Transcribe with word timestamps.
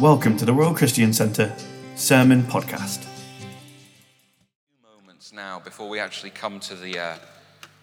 Welcome 0.00 0.36
to 0.36 0.44
the 0.44 0.52
Royal 0.52 0.74
Christian 0.74 1.12
Centre 1.12 1.52
Sermon 1.96 2.42
Podcast. 2.42 3.04
moments 4.80 5.32
now 5.32 5.58
before 5.58 5.88
we 5.88 5.98
actually 5.98 6.30
come 6.30 6.60
to 6.60 6.76
the 6.76 6.96
uh, 6.96 7.14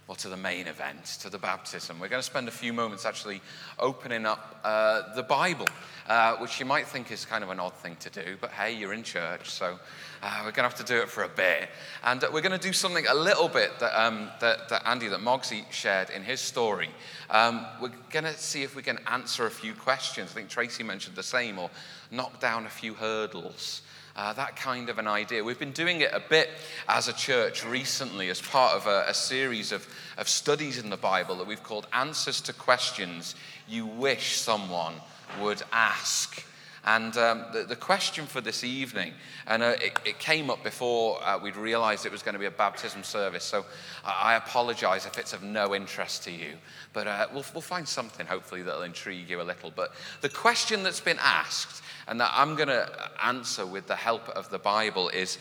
well 0.07 0.15
to 0.15 0.29
the 0.29 0.38
main 0.38 0.68
event 0.68 1.05
to 1.21 1.29
the 1.29 1.38
baptism. 1.38 1.99
We're 1.99 2.09
going 2.09 2.21
to 2.21 2.25
spend 2.25 2.47
a 2.47 2.52
few 2.52 2.73
moments 2.73 3.05
actually 3.05 3.41
opening 3.79 4.25
up 4.25 4.59
uh, 4.63 5.13
the 5.16 5.23
bible 5.23 5.68
uh, 6.07 6.36
which 6.38 6.59
you 6.59 6.66
might 6.66 6.88
think 6.88 7.12
is 7.12 7.25
kind 7.25 7.43
of 7.43 7.50
an 7.50 7.59
odd 7.59 7.73
thing 7.73 7.95
to 7.98 8.09
do 8.09 8.38
but 8.39 8.52
hey 8.52 8.76
you're 8.76 8.94
in 8.94 9.04
church 9.04 9.49
so 9.49 9.80
uh, 10.26 10.39
we're 10.39 10.52
going 10.52 10.70
to 10.70 10.76
have 10.76 10.76
to 10.76 10.84
do 10.84 10.99
it 11.02 11.07
for 11.07 11.23
a 11.23 11.30
bit. 11.30 11.70
And 12.04 12.23
uh, 12.23 12.30
we're 12.34 12.41
going 12.41 12.57
to 12.57 12.68
do 12.68 12.73
something 12.73 13.05
a 13.07 13.13
little 13.13 13.48
bit 13.48 13.77
that, 13.80 13.94
um, 13.99 14.30
that, 14.39 14.70
that 14.70 14.88
andy 14.88 15.07
that 15.07 15.20
mogsy 15.20 15.71
shared 15.71 16.09
in 16.09 16.23
his 16.23 16.41
story. 16.41 16.90
Um, 17.30 17.66
we're 17.80 17.91
going 18.09 18.26
to 18.26 18.34
see 18.34 18.63
if 18.63 18.76
we 18.76 18.81
can 18.81 18.98
answer 19.08 19.45
a 19.45 19.52
few 19.52 19.73
questions. 19.73 20.31
I 20.31 20.34
think 20.34 20.49
tracy 20.49 20.84
mentioned 20.84 21.16
the 21.16 21.22
same 21.22 21.59
or 21.59 21.70
knock 22.09 22.40
down 22.40 22.66
a 22.66 22.70
few 22.70 22.95
hurdles 22.95 23.84
uh, 24.16 24.32
that 24.34 24.55
kind 24.55 24.90
of 24.90 24.98
an 24.98 25.08
idea. 25.08 25.44
We've 25.44 25.60
been 25.60 25.72
doing 25.72 26.02
it 26.02 26.12
a 26.14 26.22
bit 26.22 26.50
as 26.88 27.08
a 27.08 27.14
church 27.14 27.66
recently 27.66 28.30
as 28.30 28.41
part 28.41 28.74
of 28.74 28.88
a, 28.88 29.05
a, 29.10 29.14
series 29.14 29.72
of, 29.72 29.86
of 30.18 30.30
studies 30.30 30.78
in 30.78 30.90
the 30.90 30.98
Bible 30.98 31.36
that 31.38 31.48
we've 31.48 31.64
called 31.64 31.88
Answers 31.91 32.40
to 32.41 32.54
Questions 32.54 33.36
You 33.68 33.86
Wish 33.86 34.38
Someone 34.38 34.94
Would 35.41 35.64
Ask. 35.74 36.46
And 36.85 37.17
um, 37.17 37.45
the, 37.52 37.63
the, 37.63 37.75
question 37.75 38.27
for 38.27 38.41
this 38.41 38.63
evening, 38.63 39.13
and 39.48 39.63
uh, 39.63 39.73
it, 39.81 39.99
it, 40.05 40.20
came 40.20 40.52
up 40.52 40.63
before 40.63 41.20
uh, 41.23 41.39
we'd 41.39 41.55
realized 41.55 42.05
it 42.05 42.12
was 42.12 42.21
going 42.21 42.34
to 42.34 42.39
be 42.39 42.45
a 42.45 42.52
baptism 42.52 43.03
service, 43.03 43.43
so 43.43 43.66
I, 44.05 44.34
I 44.34 44.35
apologize 44.35 45.07
if 45.07 45.17
it's 45.17 45.34
of 45.34 45.41
no 45.41 45.73
interest 45.73 46.23
to 46.26 46.31
you. 46.31 46.53
But 46.93 47.07
uh, 47.07 47.27
we'll, 47.34 47.45
we'll 47.53 47.62
find 47.62 47.88
something, 47.88 48.27
hopefully, 48.27 48.62
that'll 48.62 48.84
intrigue 48.84 49.27
you 49.27 49.41
a 49.41 49.43
little. 49.43 49.71
But 49.76 49.93
the 50.21 50.29
question 50.29 50.84
that's 50.84 51.02
been 51.02 51.17
asked 51.20 51.81
and 52.07 52.21
that 52.21 52.31
I'm 52.34 52.55
going 52.55 52.70
to 52.70 52.88
answer 53.23 53.65
with 53.65 53.88
the 53.88 53.95
help 53.95 54.29
of 54.29 54.51
the 54.51 54.60
Bible 54.60 55.10
is 55.10 55.40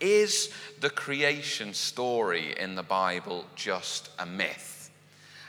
Is 0.00 0.50
the 0.80 0.90
creation 0.90 1.74
story 1.74 2.54
in 2.58 2.76
the 2.76 2.82
Bible 2.82 3.44
just 3.56 4.08
a 4.18 4.24
myth? 4.24 4.75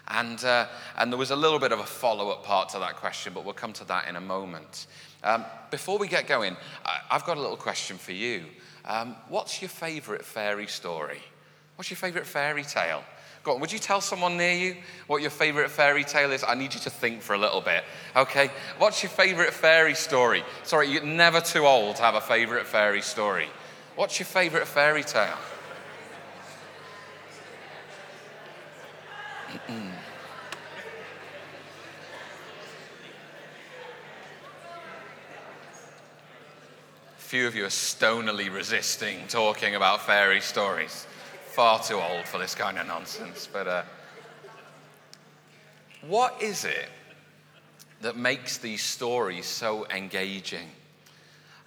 And, 0.10 0.44
uh, 0.44 0.68
and 0.98 1.12
there 1.12 1.18
was 1.18 1.32
a 1.32 1.36
little 1.36 1.60
bit 1.60 1.72
of 1.72 1.80
a 1.80 1.86
follow 1.86 2.30
up 2.30 2.44
part 2.44 2.70
to 2.70 2.80
that 2.80 2.96
question, 2.96 3.34
but 3.34 3.44
we'll 3.44 3.54
come 3.54 3.74
to 3.74 3.84
that 3.86 4.08
in 4.08 4.16
a 4.16 4.22
moment. 4.22 4.88
Um, 5.24 5.44
before 5.70 5.98
we 5.98 6.08
get 6.08 6.28
going, 6.28 6.56
I, 6.86 7.00
have 7.10 7.26
got 7.26 7.38
a 7.38 7.42
little 7.42 7.58
question 7.58 7.98
for 7.98 8.14
you. 8.14 8.46
Um, 8.86 9.16
what's 9.28 9.62
your 9.62 9.70
favorite 9.70 10.24
fairy 10.24 10.68
story? 10.68 11.20
What's 11.76 11.90
your 11.90 11.98
favorite 11.98 12.26
fairy 12.26 12.64
tale? 12.64 13.04
Go 13.44 13.54
on, 13.54 13.62
would 13.62 13.72
you 13.72 13.80
tell 13.80 14.02
someone 14.02 14.38
near 14.38 14.54
you 14.54 14.78
what 15.08 15.22
your 15.22 15.32
favorite 15.32 15.70
fairy 15.70 16.04
tale 16.04 16.32
is? 16.32 16.44
I 16.44 16.56
need 16.56 16.74
you 16.74 16.80
to 16.82 16.90
think 16.90 17.22
for 17.22 17.34
a 17.34 17.38
little 17.38 17.62
bit. 17.62 17.84
Okay? 18.16 18.50
What's 18.78 19.04
your 19.04 19.10
favorite 19.10 19.54
fairy 19.54 19.96
story? 19.96 20.44
Sorry, 20.64 20.90
you're 20.90 21.04
never 21.04 21.42
too 21.42 21.66
old 21.66 21.98
to 21.98 22.02
have 22.02 22.16
a 22.16 22.22
favorite 22.22 22.66
fairy 22.66 23.02
story. 23.02 23.48
What's 23.96 24.20
your 24.20 24.26
favorite 24.26 24.68
fairy 24.68 25.04
tale? 25.04 25.38
Few 37.18 37.46
of 37.46 37.56
you 37.56 37.66
are 37.66 37.70
stonily 37.70 38.50
resisting 38.50 39.20
talking 39.28 39.76
about 39.76 40.02
fairy 40.02 40.40
stories 40.40 41.06
far 41.58 41.82
too 41.82 42.00
old 42.00 42.24
for 42.26 42.38
this 42.38 42.54
kind 42.54 42.78
of 42.78 42.86
nonsense. 42.86 43.50
But 43.52 43.68
uh, 43.68 43.84
what 46.08 46.40
is 46.40 46.66
it 46.66 46.88
that 48.02 48.16
makes 48.16 48.60
these 48.60 48.84
stories 48.84 49.48
so 49.48 49.88
engaging? 49.88 50.70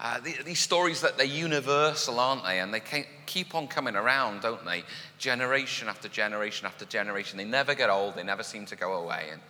Uh, 0.01 0.19
the, 0.20 0.34
these 0.45 0.61
stories 0.61 1.03
that 1.03 1.19
they're 1.19 1.27
universal, 1.27 2.19
aren't 2.19 2.43
they? 2.45 2.61
And 2.61 2.73
they 2.73 2.83
keep 3.27 3.55
on 3.55 3.69
coming 3.69 3.97
around, 3.97 4.41
don't 4.41 4.65
they? 4.65 4.83
Generation 5.19 5.88
after 5.88 6.09
generation 6.09 6.66
after 6.66 6.87
generation. 6.87 7.37
They 7.37 7.44
never 7.44 7.75
get 7.75 7.91
old, 7.91 8.16
they 8.16 8.22
never 8.22 8.43
seem 8.43 8.65
to 8.66 8.77
go 8.77 8.94
away. 8.94 9.28
And 9.31 9.43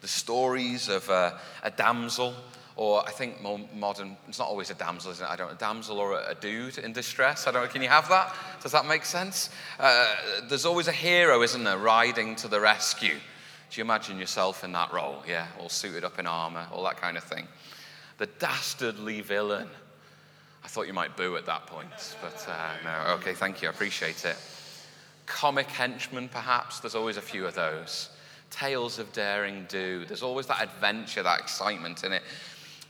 the 0.00 0.08
stories 0.08 0.88
of 0.88 1.10
uh, 1.10 1.32
a 1.64 1.70
damsel 1.70 2.34
or 2.76 3.02
I 3.08 3.10
think 3.10 3.40
more 3.40 3.58
modern, 3.74 4.16
it's 4.28 4.38
not 4.38 4.48
always 4.48 4.70
a 4.70 4.74
damsel, 4.74 5.10
isn't 5.10 5.24
it? 5.24 5.28
I 5.28 5.34
don't 5.34 5.48
know, 5.48 5.54
a 5.54 5.58
damsel 5.58 5.98
or 5.98 6.12
a, 6.12 6.32
a 6.32 6.34
dude 6.34 6.78
in 6.78 6.92
distress. 6.92 7.46
I 7.46 7.50
don't 7.50 7.64
know, 7.64 7.68
can 7.68 7.82
you 7.82 7.88
have 7.88 8.08
that? 8.10 8.36
Does 8.62 8.72
that 8.72 8.86
make 8.86 9.04
sense? 9.04 9.48
Uh, 9.80 10.14
there's 10.48 10.66
always 10.66 10.86
a 10.86 10.92
hero, 10.92 11.42
isn't 11.42 11.64
there, 11.64 11.78
riding 11.78 12.36
to 12.36 12.48
the 12.48 12.60
rescue. 12.60 13.14
Do 13.70 13.80
you 13.80 13.82
imagine 13.82 14.18
yourself 14.18 14.62
in 14.62 14.72
that 14.72 14.92
role? 14.92 15.22
Yeah, 15.26 15.46
all 15.58 15.70
suited 15.70 16.04
up 16.04 16.18
in 16.18 16.26
armor, 16.26 16.66
all 16.70 16.84
that 16.84 16.98
kind 16.98 17.16
of 17.16 17.24
thing. 17.24 17.48
The 18.18 18.26
dastardly 18.26 19.22
villain. 19.22 19.68
I 20.66 20.68
thought 20.68 20.88
you 20.88 20.92
might 20.92 21.16
boo 21.16 21.36
at 21.36 21.46
that 21.46 21.68
point, 21.68 22.16
but 22.20 22.44
uh, 22.48 22.72
no. 22.82 23.12
Okay, 23.14 23.34
thank 23.34 23.62
you, 23.62 23.68
I 23.68 23.70
appreciate 23.70 24.24
it. 24.24 24.36
Comic 25.24 25.68
henchmen, 25.68 26.28
perhaps. 26.28 26.80
There's 26.80 26.96
always 26.96 27.16
a 27.16 27.22
few 27.22 27.46
of 27.46 27.54
those. 27.54 28.10
Tales 28.50 28.98
of 28.98 29.12
daring 29.12 29.66
do. 29.68 30.04
There's 30.06 30.24
always 30.24 30.46
that 30.48 30.60
adventure, 30.60 31.22
that 31.22 31.38
excitement 31.38 32.02
in 32.02 32.12
it. 32.12 32.24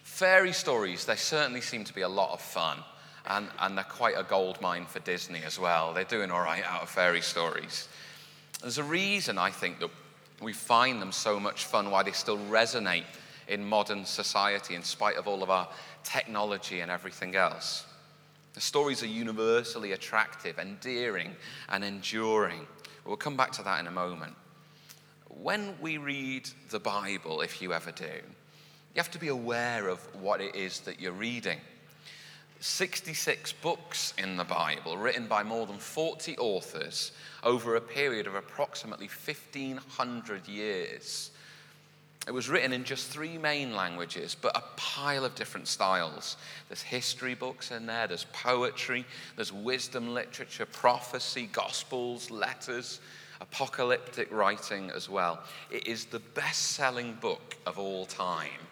Fairy 0.05 0.55
stories, 0.55 1.05
they 1.05 1.17
certainly 1.17 1.61
seem 1.61 1.85
to 1.85 1.93
be 1.93 2.01
a 2.01 2.09
lot 2.09 2.33
of 2.33 2.41
fun. 2.41 2.79
And, 3.27 3.49
and 3.59 3.77
they're 3.77 3.85
quite 3.85 4.15
a 4.17 4.23
gold 4.23 4.59
mine 4.63 4.87
for 4.87 5.01
Disney 5.01 5.43
as 5.45 5.59
well. 5.59 5.93
They're 5.93 6.05
doing 6.05 6.31
all 6.31 6.41
right 6.41 6.65
out 6.65 6.81
of 6.81 6.89
fairy 6.89 7.21
stories. 7.21 7.89
There's 8.63 8.79
a 8.79 8.85
reason, 8.85 9.37
I 9.37 9.51
think, 9.51 9.81
that 9.81 9.91
we 10.41 10.55
find 10.55 11.03
them 11.03 11.13
so 11.13 11.39
much 11.39 11.67
fun, 11.67 11.91
why 11.91 12.05
they 12.05 12.13
still 12.13 12.39
resonate 12.49 13.05
in 13.49 13.65
modern 13.65 14.05
society 14.05 14.75
in 14.75 14.83
spite 14.83 15.17
of 15.17 15.29
all 15.29 15.43
of 15.43 15.51
our 15.51 15.69
technology 16.07 16.81
and 16.81 16.91
everything 16.91 17.35
else. 17.37 17.85
The 18.55 18.61
stories 18.61 19.03
are 19.03 19.07
universally 19.07 19.93
attractive, 19.93 20.59
endearing, 20.59 21.37
and 21.69 21.85
enduring. 21.85 22.67
We'll 23.05 23.17
come 23.17 23.37
back 23.37 23.53
to 23.53 23.63
that 23.65 23.81
in 23.81 23.87
a 23.87 23.91
moment. 23.91 24.35
When 25.29 25.75
we 25.81 25.99
read 25.99 26.49
the 26.71 26.81
Bible, 26.81 27.43
if 27.43 27.61
you 27.61 27.75
ever 27.75 27.91
do, 27.91 28.05
you 28.05 28.97
have 28.97 29.11
to 29.11 29.19
be 29.19 29.29
aware 29.29 29.89
of 29.89 30.01
what 30.15 30.41
it 30.41 30.55
is 30.55 30.81
that 30.81 31.01
you're 31.01 31.13
reading. 31.13 31.59
66 32.61 33.53
books 33.55 34.15
in 34.17 34.39
the 34.39 34.45
Bible, 34.45 34.97
written 34.97 35.27
by 35.27 35.43
more 35.43 35.67
than 35.67 35.77
40 35.77 36.39
authors 36.39 37.13
over 37.43 37.77
a 37.77 37.81
period 37.81 38.27
of 38.27 38.35
approximately 38.35 39.09
1,500 39.09 40.49
years. 40.49 41.31
It 42.27 42.35
was 42.35 42.49
written 42.49 42.73
in 42.73 42.83
just 42.83 43.09
three 43.09 43.39
main 43.39 43.77
languages, 43.77 44.37
but 44.41 44.57
a 44.57 44.63
pile 44.77 45.25
of 45.25 45.35
different 45.37 45.69
styles. 45.69 46.37
There's 46.69 46.83
history 46.83 47.35
books 47.35 47.71
in 47.71 47.87
there, 47.87 48.09
there's 48.09 48.27
poetry, 48.33 49.05
there's 49.37 49.53
wisdom 49.53 50.13
literature, 50.13 50.67
prophecy, 50.67 51.49
gospels, 51.53 52.31
letters, 52.31 53.01
apocalyptic 53.41 54.33
writing 54.33 54.91
as 54.91 55.09
well. 55.09 55.43
It 55.71 55.87
is 55.87 56.07
the 56.07 56.19
best 56.19 56.71
selling 56.73 57.15
book 57.21 57.57
of 57.65 57.79
all 57.79 58.07
time 58.07 58.67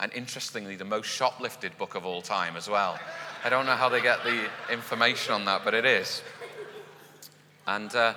and 0.00 0.10
interestingly, 0.14 0.76
the 0.76 0.84
most 0.84 1.06
shoplifted 1.06 1.76
book 1.76 1.94
of 1.94 2.06
all 2.06 2.22
time 2.22 2.56
as 2.56 2.68
well. 2.68 2.98
I 3.44 3.50
don't 3.50 3.66
know 3.66 3.76
how 3.76 3.90
they 3.90 4.00
get 4.00 4.24
the 4.24 4.46
information 4.72 5.34
on 5.34 5.44
that, 5.44 5.62
but 5.62 5.74
it 5.74 5.84
is. 5.84 6.22
And 7.66 7.94
uh, 7.94 8.14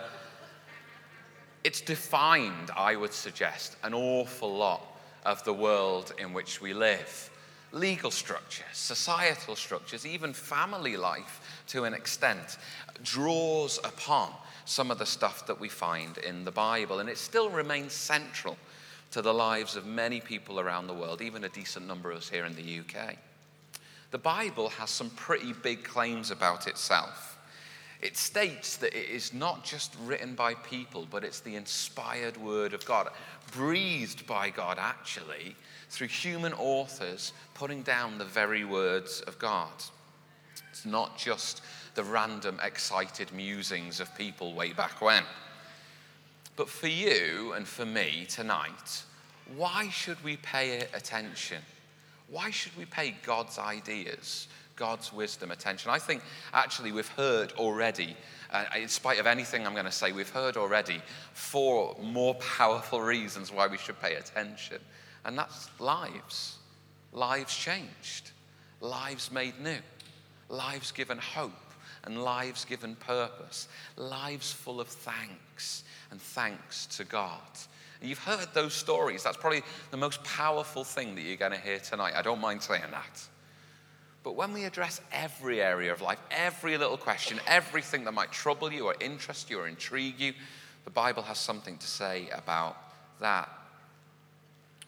it's 1.63 1.81
defined, 1.81 2.71
I 2.75 2.95
would 2.95 3.13
suggest, 3.13 3.77
an 3.83 3.93
awful 3.93 4.55
lot 4.55 4.85
of 5.25 5.43
the 5.43 5.53
world 5.53 6.13
in 6.17 6.33
which 6.33 6.61
we 6.61 6.73
live. 6.73 7.29
Legal 7.71 8.11
structures, 8.11 8.65
societal 8.73 9.55
structures, 9.55 10.05
even 10.05 10.33
family 10.33 10.97
life 10.97 11.63
to 11.67 11.85
an 11.85 11.93
extent 11.93 12.57
draws 13.03 13.79
upon 13.79 14.31
some 14.65 14.91
of 14.91 14.99
the 14.99 15.05
stuff 15.05 15.47
that 15.47 15.59
we 15.59 15.69
find 15.69 16.17
in 16.19 16.45
the 16.45 16.51
Bible. 16.51 16.99
And 16.99 17.09
it 17.09 17.17
still 17.17 17.49
remains 17.49 17.93
central 17.93 18.57
to 19.11 19.21
the 19.21 19.33
lives 19.33 19.75
of 19.75 19.85
many 19.85 20.19
people 20.19 20.59
around 20.59 20.87
the 20.87 20.93
world, 20.93 21.21
even 21.21 21.43
a 21.43 21.49
decent 21.49 21.87
number 21.87 22.11
of 22.11 22.17
us 22.17 22.29
here 22.29 22.45
in 22.45 22.55
the 22.55 22.79
UK. 22.79 23.15
The 24.11 24.17
Bible 24.17 24.69
has 24.69 24.89
some 24.89 25.09
pretty 25.11 25.53
big 25.53 25.83
claims 25.83 26.29
about 26.29 26.67
itself. 26.67 27.32
It 28.03 28.17
states 28.17 28.75
that 28.77 28.93
it 28.93 29.09
is 29.09 29.33
not 29.33 29.63
just 29.63 29.95
written 30.03 30.35
by 30.35 30.55
people, 30.55 31.07
but 31.09 31.23
it's 31.23 31.39
the 31.39 31.55
inspired 31.55 32.35
word 32.35 32.73
of 32.73 32.83
God, 32.83 33.07
breathed 33.53 34.27
by 34.27 34.49
God, 34.49 34.77
actually, 34.77 35.55
through 35.89 36.09
human 36.09 36.51
authors 36.51 37.31
putting 37.53 37.81
down 37.81 38.17
the 38.17 38.25
very 38.25 38.65
words 38.65 39.21
of 39.21 39.39
God. 39.39 39.71
It's 40.69 40.85
not 40.85 41.17
just 41.17 41.61
the 41.95 42.03
random, 42.03 42.59
excited 42.61 43.31
musings 43.31 44.01
of 44.01 44.13
people 44.17 44.53
way 44.53 44.73
back 44.73 44.99
when. 44.99 45.23
But 46.57 46.67
for 46.67 46.87
you 46.87 47.53
and 47.55 47.65
for 47.65 47.85
me 47.85 48.25
tonight, 48.27 49.03
why 49.55 49.87
should 49.87 50.21
we 50.25 50.35
pay 50.35 50.79
attention? 50.93 51.61
Why 52.27 52.49
should 52.49 52.75
we 52.77 52.83
pay 52.83 53.15
God's 53.23 53.57
ideas, 53.57 54.49
God's 54.75 55.13
wisdom 55.13 55.51
attention? 55.51 55.91
I 55.91 55.99
think 55.99 56.21
actually 56.53 56.91
we've 56.91 57.07
heard 57.07 57.51
already, 57.53 58.15
uh, 58.51 58.65
in 58.75 58.87
spite 58.87 59.19
of 59.19 59.27
anything 59.27 59.65
I'm 59.65 59.73
going 59.73 59.85
to 59.85 59.91
say, 59.91 60.11
we've 60.11 60.29
heard 60.29 60.57
already 60.57 61.01
four 61.33 61.95
more 62.01 62.35
powerful 62.35 63.01
reasons 63.01 63.51
why 63.51 63.67
we 63.67 63.77
should 63.77 63.99
pay 64.01 64.15
attention. 64.15 64.79
And 65.25 65.37
that's 65.37 65.69
lives. 65.79 66.57
Lives 67.11 67.55
changed. 67.55 68.31
lives 68.83 69.31
made 69.31 69.59
new, 69.59 69.79
lives 70.49 70.91
given 70.91 71.17
hope 71.17 71.51
and 72.03 72.21
lives 72.21 72.65
given 72.65 72.95
purpose, 72.95 73.69
lives 73.95 74.51
full 74.51 74.81
of 74.81 74.87
thanks 74.87 75.85
and 76.11 76.21
thanks 76.21 76.85
to 76.85 77.05
God. 77.05 77.39
You've 78.01 78.19
heard 78.19 78.49
those 78.53 78.73
stories. 78.73 79.23
That's 79.23 79.37
probably 79.37 79.63
the 79.89 79.97
most 79.97 80.21
powerful 80.25 80.83
thing 80.83 81.15
that 81.15 81.21
you're 81.21 81.37
going 81.37 81.53
to 81.53 81.57
hear 81.57 81.79
tonight. 81.79 82.13
I 82.15 82.21
don't 82.21 82.41
mind 82.41 82.61
saying 82.61 82.83
that. 82.91 83.27
But 84.23 84.35
when 84.35 84.53
we 84.53 84.63
address 84.63 85.01
every 85.11 85.61
area 85.61 85.91
of 85.91 86.01
life, 86.01 86.19
every 86.31 86.77
little 86.77 86.97
question, 86.97 87.39
everything 87.45 88.05
that 88.05 88.13
might 88.13 88.31
trouble 88.31 88.71
you 88.71 88.85
or 88.85 88.95
interest 89.01 89.49
you 89.49 89.59
or 89.59 89.67
intrigue 89.67 90.19
you, 90.19 90.33
the 90.85 90.89
Bible 90.89 91.23
has 91.23 91.37
something 91.37 91.77
to 91.77 91.87
say 91.87 92.29
about 92.33 92.77
that. 93.19 93.49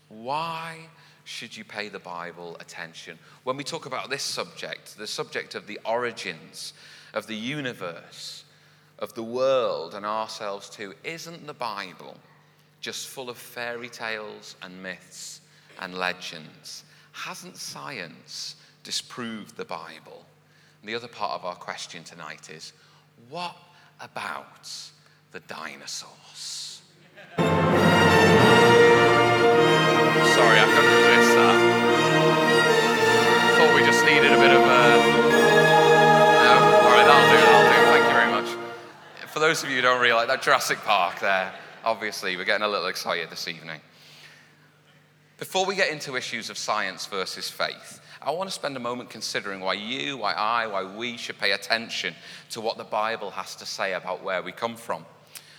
Why 0.07 0.77
should 1.25 1.55
you 1.55 1.65
pay 1.65 1.89
the 1.89 1.99
Bible 1.99 2.55
attention? 2.59 3.19
When 3.43 3.57
we 3.57 3.63
talk 3.63 3.85
about 3.85 4.09
this 4.09 4.23
subject, 4.23 4.97
the 4.97 5.07
subject 5.07 5.55
of 5.55 5.67
the 5.67 5.79
origins 5.83 6.73
of 7.13 7.27
the 7.27 7.35
universe, 7.35 8.43
of 8.99 9.13
the 9.15 9.23
world, 9.23 9.95
and 9.95 10.05
ourselves 10.05 10.69
too, 10.69 10.93
isn't 11.03 11.45
the 11.45 11.53
Bible 11.53 12.15
just 12.79 13.07
full 13.07 13.29
of 13.29 13.37
fairy 13.37 13.89
tales 13.89 14.55
and 14.61 14.81
myths 14.81 15.41
and 15.81 15.95
legends? 15.95 16.83
Hasn't 17.11 17.57
science 17.57 18.55
disproved 18.85 19.57
the 19.57 19.65
Bible? 19.65 20.25
And 20.79 20.87
the 20.87 20.95
other 20.95 21.09
part 21.09 21.33
of 21.33 21.43
our 21.43 21.55
question 21.55 22.05
tonight 22.05 22.49
is 22.49 22.71
what 23.27 23.57
about 23.99 24.69
the 25.31 25.41
dinosaurs? 25.41 26.81
Sorry, 30.35 30.59
I 30.59 30.65
couldn't 30.73 30.93
resist 30.93 31.35
that. 31.35 31.57
Thought 33.57 33.75
we 33.75 33.81
just 33.83 34.05
needed 34.05 34.31
a 34.31 34.37
bit 34.37 34.51
of 34.51 34.61
a. 34.61 34.65
No, 36.43 36.53
all 36.83 36.91
right, 36.91 37.05
that'll 37.05 37.29
do, 37.31 37.37
that'll 37.43 37.67
do. 37.67 37.79
Thank 37.91 38.05
you 38.05 38.13
very 38.13 38.31
much. 38.31 38.49
For 39.31 39.39
those 39.39 39.63
of 39.63 39.69
you 39.69 39.77
who 39.77 39.81
don't 39.81 40.01
realize 40.01 40.27
that 40.27 40.41
Jurassic 40.41 40.77
Park 40.79 41.19
there, 41.19 41.53
obviously, 41.83 42.37
we're 42.37 42.45
getting 42.45 42.65
a 42.65 42.69
little 42.69 42.87
excited 42.87 43.29
this 43.29 43.47
evening. 43.47 43.81
Before 45.37 45.65
we 45.65 45.75
get 45.75 45.91
into 45.91 46.15
issues 46.15 46.49
of 46.49 46.57
science 46.57 47.07
versus 47.07 47.49
faith, 47.49 47.99
I 48.25 48.31
want 48.31 48.49
to 48.49 48.55
spend 48.55 48.75
a 48.75 48.79
moment 48.79 49.11
considering 49.11 49.59
why 49.59 49.73
you, 49.73 50.17
why 50.17 50.33
I, 50.33 50.65
why 50.65 50.83
we 50.83 51.15
should 51.15 51.37
pay 51.37 51.51
attention 51.51 52.15
to 52.49 52.59
what 52.59 52.75
the 52.75 52.83
Bible 52.83 53.29
has 53.29 53.55
to 53.57 53.67
say 53.67 53.93
about 53.93 54.23
where 54.23 54.41
we 54.41 54.51
come 54.51 54.75
from. 54.75 55.05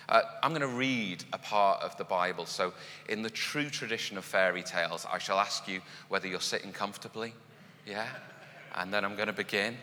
Uh, 0.08 0.22
I'm 0.42 0.50
going 0.50 0.62
to 0.62 0.76
read 0.76 1.22
a 1.32 1.38
part 1.38 1.80
of 1.84 1.96
the 1.96 2.02
Bible. 2.02 2.44
So, 2.44 2.74
in 3.08 3.22
the 3.22 3.30
true 3.30 3.70
tradition 3.70 4.18
of 4.18 4.24
fairy 4.24 4.64
tales, 4.64 5.06
I 5.08 5.18
shall 5.18 5.38
ask 5.38 5.68
you 5.68 5.80
whether 6.08 6.26
you're 6.26 6.40
sitting 6.40 6.72
comfortably. 6.72 7.34
Yeah? 7.86 8.08
And 8.74 8.92
then 8.92 9.04
I'm 9.04 9.14
going 9.14 9.28
to 9.28 9.32
begin. 9.32 9.76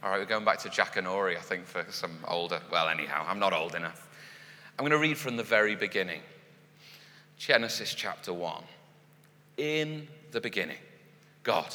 All 0.00 0.10
right, 0.10 0.20
we're 0.20 0.24
going 0.24 0.44
back 0.44 0.60
to 0.60 0.68
Jackanory, 0.68 1.36
I 1.36 1.40
think, 1.40 1.66
for 1.66 1.84
some 1.90 2.18
older. 2.28 2.60
Well, 2.70 2.88
anyhow, 2.88 3.26
I'm 3.28 3.40
not 3.40 3.52
old 3.52 3.74
enough. 3.74 4.08
I'm 4.78 4.84
going 4.84 4.92
to 4.92 5.04
read 5.04 5.18
from 5.18 5.36
the 5.36 5.42
very 5.42 5.74
beginning 5.74 6.20
Genesis 7.36 7.94
chapter 7.94 8.32
1. 8.32 8.62
In 9.56 10.06
the 10.30 10.40
beginning, 10.40 10.78
God 11.42 11.74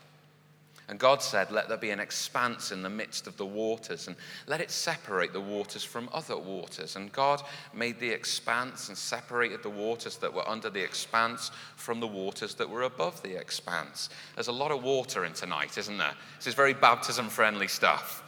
And 0.91 0.99
God 0.99 1.23
said, 1.23 1.51
Let 1.51 1.69
there 1.69 1.77
be 1.77 1.91
an 1.91 2.01
expanse 2.01 2.73
in 2.73 2.81
the 2.81 2.89
midst 2.89 3.25
of 3.25 3.37
the 3.37 3.45
waters, 3.45 4.07
and 4.07 4.17
let 4.45 4.59
it 4.59 4.69
separate 4.69 5.31
the 5.31 5.39
waters 5.39 5.85
from 5.85 6.09
other 6.11 6.37
waters. 6.37 6.97
And 6.97 7.09
God 7.13 7.41
made 7.73 7.97
the 7.97 8.09
expanse 8.09 8.89
and 8.89 8.97
separated 8.97 9.63
the 9.63 9.69
waters 9.69 10.17
that 10.17 10.33
were 10.33 10.47
under 10.47 10.69
the 10.69 10.83
expanse 10.83 11.51
from 11.77 12.01
the 12.01 12.07
waters 12.07 12.55
that 12.55 12.69
were 12.69 12.81
above 12.81 13.23
the 13.23 13.39
expanse. 13.39 14.09
There's 14.35 14.49
a 14.49 14.51
lot 14.51 14.71
of 14.71 14.83
water 14.83 15.23
in 15.23 15.31
tonight, 15.31 15.77
isn't 15.77 15.97
there? 15.97 16.13
This 16.35 16.47
is 16.47 16.55
very 16.55 16.73
baptism 16.73 17.29
friendly 17.29 17.69
stuff. 17.69 18.21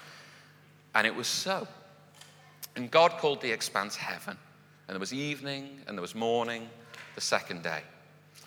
And 0.95 1.05
it 1.05 1.13
was 1.13 1.27
so. 1.27 1.67
And 2.77 2.89
God 2.89 3.11
called 3.17 3.41
the 3.41 3.51
expanse 3.51 3.97
heaven. 3.97 4.37
And 4.87 4.95
there 4.95 5.01
was 5.01 5.13
evening, 5.13 5.81
and 5.85 5.97
there 5.97 6.01
was 6.01 6.15
morning, 6.15 6.69
the 7.15 7.21
second 7.21 7.61
day. 7.61 7.81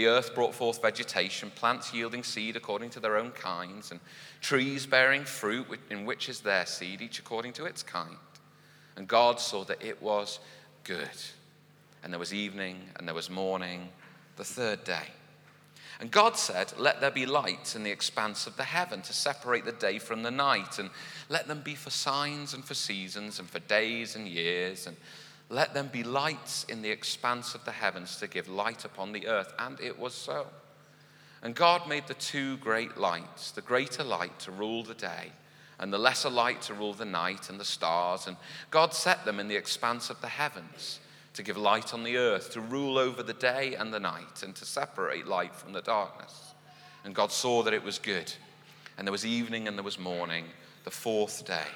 The 0.00 0.06
earth 0.06 0.34
brought 0.34 0.54
forth 0.54 0.80
vegetation, 0.80 1.50
plants 1.50 1.92
yielding 1.92 2.24
seed 2.24 2.56
according 2.56 2.88
to 2.92 3.00
their 3.00 3.18
own 3.18 3.32
kinds, 3.32 3.90
and 3.90 4.00
trees 4.40 4.86
bearing 4.86 5.26
fruit 5.26 5.66
in 5.90 6.06
which 6.06 6.30
is 6.30 6.40
their 6.40 6.64
seed, 6.64 7.02
each 7.02 7.18
according 7.18 7.52
to 7.52 7.66
its 7.66 7.82
kind. 7.82 8.16
And 8.96 9.06
God 9.06 9.38
saw 9.38 9.62
that 9.64 9.84
it 9.84 10.00
was 10.00 10.38
good. 10.84 11.10
And 12.02 12.10
there 12.10 12.18
was 12.18 12.32
evening 12.32 12.80
and 12.96 13.06
there 13.06 13.14
was 13.14 13.28
morning, 13.28 13.90
the 14.36 14.44
third 14.44 14.84
day. 14.84 15.08
And 16.00 16.10
God 16.10 16.34
said, 16.38 16.72
Let 16.78 17.02
there 17.02 17.10
be 17.10 17.26
lights 17.26 17.76
in 17.76 17.82
the 17.82 17.90
expanse 17.90 18.46
of 18.46 18.56
the 18.56 18.64
heaven 18.64 19.02
to 19.02 19.12
separate 19.12 19.66
the 19.66 19.72
day 19.72 19.98
from 19.98 20.22
the 20.22 20.30
night, 20.30 20.78
and 20.78 20.88
let 21.28 21.46
them 21.46 21.60
be 21.60 21.74
for 21.74 21.90
signs 21.90 22.54
and 22.54 22.64
for 22.64 22.72
seasons 22.72 23.38
and 23.38 23.50
for 23.50 23.58
days 23.58 24.16
and 24.16 24.26
years, 24.26 24.86
and 24.86 24.96
let 25.50 25.74
them 25.74 25.90
be 25.92 26.04
lights 26.04 26.64
in 26.68 26.80
the 26.80 26.90
expanse 26.90 27.54
of 27.54 27.64
the 27.64 27.72
heavens 27.72 28.16
to 28.16 28.28
give 28.28 28.48
light 28.48 28.84
upon 28.84 29.12
the 29.12 29.26
earth. 29.26 29.52
And 29.58 29.78
it 29.80 29.98
was 29.98 30.14
so. 30.14 30.46
And 31.42 31.54
God 31.54 31.88
made 31.88 32.06
the 32.06 32.14
two 32.14 32.56
great 32.58 32.96
lights 32.96 33.50
the 33.50 33.60
greater 33.60 34.04
light 34.04 34.38
to 34.40 34.52
rule 34.52 34.84
the 34.84 34.94
day, 34.94 35.32
and 35.78 35.92
the 35.92 35.98
lesser 35.98 36.30
light 36.30 36.62
to 36.62 36.74
rule 36.74 36.94
the 36.94 37.04
night 37.04 37.50
and 37.50 37.58
the 37.58 37.64
stars. 37.64 38.26
And 38.26 38.36
God 38.70 38.94
set 38.94 39.24
them 39.24 39.40
in 39.40 39.48
the 39.48 39.56
expanse 39.56 40.08
of 40.08 40.20
the 40.20 40.28
heavens 40.28 41.00
to 41.34 41.42
give 41.42 41.56
light 41.56 41.94
on 41.94 42.04
the 42.04 42.16
earth, 42.16 42.52
to 42.52 42.60
rule 42.60 42.98
over 42.98 43.22
the 43.22 43.32
day 43.32 43.74
and 43.74 43.92
the 43.92 44.00
night, 44.00 44.42
and 44.42 44.54
to 44.56 44.64
separate 44.64 45.26
light 45.26 45.54
from 45.54 45.72
the 45.72 45.82
darkness. 45.82 46.54
And 47.04 47.14
God 47.14 47.32
saw 47.32 47.62
that 47.62 47.74
it 47.74 47.82
was 47.82 47.98
good. 47.98 48.32
And 48.98 49.06
there 49.06 49.12
was 49.12 49.24
evening 49.26 49.66
and 49.66 49.76
there 49.76 49.84
was 49.84 49.98
morning, 49.98 50.44
the 50.84 50.90
fourth 50.90 51.46
day. 51.46 51.68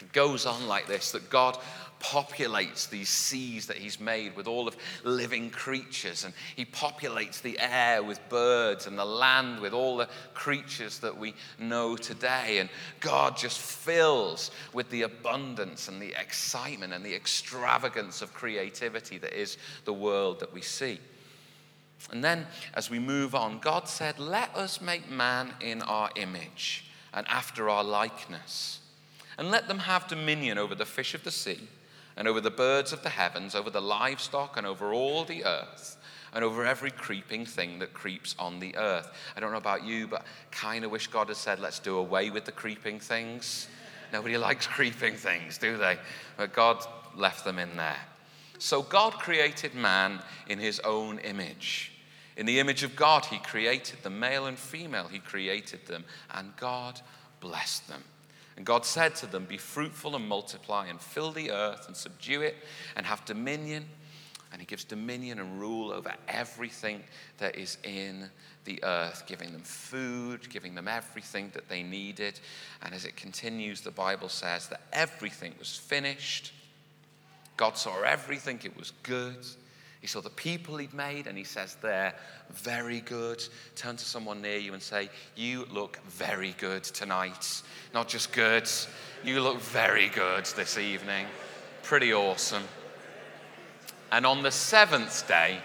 It 0.00 0.12
goes 0.12 0.46
on 0.46 0.68
like 0.68 0.86
this 0.86 1.10
that 1.12 1.30
God 1.30 1.58
populates 2.04 2.90
these 2.90 3.08
seas 3.08 3.66
that 3.66 3.78
he's 3.78 3.98
made 3.98 4.36
with 4.36 4.46
all 4.46 4.68
of 4.68 4.76
living 5.04 5.48
creatures 5.48 6.24
and 6.24 6.34
he 6.54 6.66
populates 6.66 7.40
the 7.40 7.58
air 7.58 8.02
with 8.02 8.20
birds 8.28 8.86
and 8.86 8.98
the 8.98 9.04
land 9.04 9.58
with 9.58 9.72
all 9.72 9.96
the 9.96 10.08
creatures 10.34 10.98
that 10.98 11.16
we 11.16 11.32
know 11.58 11.96
today. 11.96 12.58
And 12.58 12.68
god 13.00 13.38
just 13.38 13.58
fills 13.58 14.50
with 14.74 14.90
the 14.90 15.02
abundance 15.02 15.88
and 15.88 16.00
the 16.00 16.12
excitement 16.20 16.92
and 16.92 17.02
the 17.02 17.14
extravagance 17.14 18.20
of 18.20 18.34
creativity 18.34 19.16
that 19.18 19.32
is 19.32 19.56
the 19.86 19.94
world 19.94 20.40
that 20.40 20.52
we 20.52 20.60
see. 20.60 21.00
And 22.12 22.22
then 22.22 22.46
as 22.74 22.90
we 22.90 22.98
move 22.98 23.34
on 23.34 23.60
god 23.60 23.88
said 23.88 24.18
let 24.18 24.54
us 24.54 24.82
make 24.82 25.10
man 25.10 25.54
in 25.62 25.80
our 25.80 26.10
image 26.16 26.84
and 27.14 27.26
after 27.28 27.70
our 27.70 27.82
likeness 27.82 28.80
and 29.38 29.50
let 29.50 29.68
them 29.68 29.78
have 29.78 30.06
dominion 30.06 30.58
over 30.58 30.74
the 30.74 30.84
fish 30.84 31.14
of 31.14 31.24
the 31.24 31.30
sea 31.30 31.66
and 32.16 32.28
over 32.28 32.40
the 32.40 32.50
birds 32.50 32.92
of 32.92 33.02
the 33.02 33.08
heavens, 33.08 33.54
over 33.54 33.70
the 33.70 33.80
livestock, 33.80 34.56
and 34.56 34.66
over 34.66 34.92
all 34.92 35.24
the 35.24 35.44
earth, 35.44 35.96
and 36.32 36.44
over 36.44 36.64
every 36.64 36.90
creeping 36.90 37.46
thing 37.46 37.78
that 37.78 37.94
creeps 37.94 38.34
on 38.38 38.60
the 38.60 38.76
earth. 38.76 39.08
I 39.36 39.40
don't 39.40 39.52
know 39.52 39.58
about 39.58 39.84
you, 39.84 40.06
but 40.06 40.24
kind 40.50 40.84
of 40.84 40.90
wish 40.90 41.06
God 41.06 41.28
had 41.28 41.36
said, 41.36 41.60
let's 41.60 41.78
do 41.78 41.96
away 41.96 42.30
with 42.30 42.44
the 42.44 42.52
creeping 42.52 43.00
things. 43.00 43.68
Nobody 44.12 44.36
likes 44.38 44.66
creeping 44.66 45.14
things, 45.14 45.58
do 45.58 45.76
they? 45.76 45.98
But 46.36 46.52
God 46.52 46.84
left 47.16 47.44
them 47.44 47.58
in 47.58 47.76
there. 47.76 48.00
So 48.58 48.82
God 48.82 49.14
created 49.14 49.74
man 49.74 50.20
in 50.48 50.58
his 50.58 50.80
own 50.80 51.18
image. 51.18 51.92
In 52.36 52.46
the 52.46 52.58
image 52.58 52.82
of 52.82 52.96
God, 52.96 53.24
he 53.26 53.38
created 53.38 54.02
them, 54.02 54.18
male 54.18 54.46
and 54.46 54.58
female, 54.58 55.06
he 55.06 55.20
created 55.20 55.86
them, 55.86 56.04
and 56.32 56.56
God 56.56 57.00
blessed 57.40 57.88
them. 57.88 58.02
And 58.56 58.64
God 58.64 58.84
said 58.84 59.16
to 59.16 59.26
them, 59.26 59.46
Be 59.46 59.58
fruitful 59.58 60.14
and 60.14 60.28
multiply, 60.28 60.86
and 60.86 61.00
fill 61.00 61.32
the 61.32 61.50
earth 61.50 61.86
and 61.86 61.96
subdue 61.96 62.42
it, 62.42 62.56
and 62.96 63.04
have 63.04 63.24
dominion. 63.24 63.86
And 64.52 64.60
he 64.60 64.66
gives 64.66 64.84
dominion 64.84 65.40
and 65.40 65.60
rule 65.60 65.90
over 65.90 66.12
everything 66.28 67.02
that 67.38 67.56
is 67.56 67.76
in 67.82 68.30
the 68.64 68.82
earth, 68.84 69.24
giving 69.26 69.52
them 69.52 69.62
food, 69.62 70.48
giving 70.48 70.76
them 70.76 70.86
everything 70.86 71.50
that 71.54 71.68
they 71.68 71.82
needed. 71.82 72.38
And 72.80 72.94
as 72.94 73.04
it 73.04 73.16
continues, 73.16 73.80
the 73.80 73.90
Bible 73.90 74.28
says 74.28 74.68
that 74.68 74.82
everything 74.92 75.54
was 75.58 75.76
finished. 75.76 76.52
God 77.56 77.76
saw 77.76 78.02
everything, 78.02 78.60
it 78.64 78.76
was 78.76 78.92
good. 79.02 79.44
He 80.04 80.08
saw 80.08 80.20
the 80.20 80.28
people 80.28 80.76
he'd 80.76 80.92
made, 80.92 81.26
and 81.28 81.38
he 81.38 81.44
says, 81.44 81.78
They're 81.80 82.12
very 82.50 83.00
good. 83.00 83.42
Turn 83.74 83.96
to 83.96 84.04
someone 84.04 84.42
near 84.42 84.58
you 84.58 84.74
and 84.74 84.82
say, 84.82 85.08
You 85.34 85.66
look 85.72 85.98
very 86.04 86.54
good 86.58 86.84
tonight. 86.84 87.62
Not 87.94 88.06
just 88.06 88.30
good, 88.30 88.68
you 89.24 89.40
look 89.40 89.62
very 89.62 90.10
good 90.10 90.44
this 90.56 90.76
evening. 90.76 91.24
Pretty 91.84 92.12
awesome. 92.12 92.64
And 94.12 94.26
on 94.26 94.42
the 94.42 94.50
seventh 94.50 95.26
day, 95.26 95.56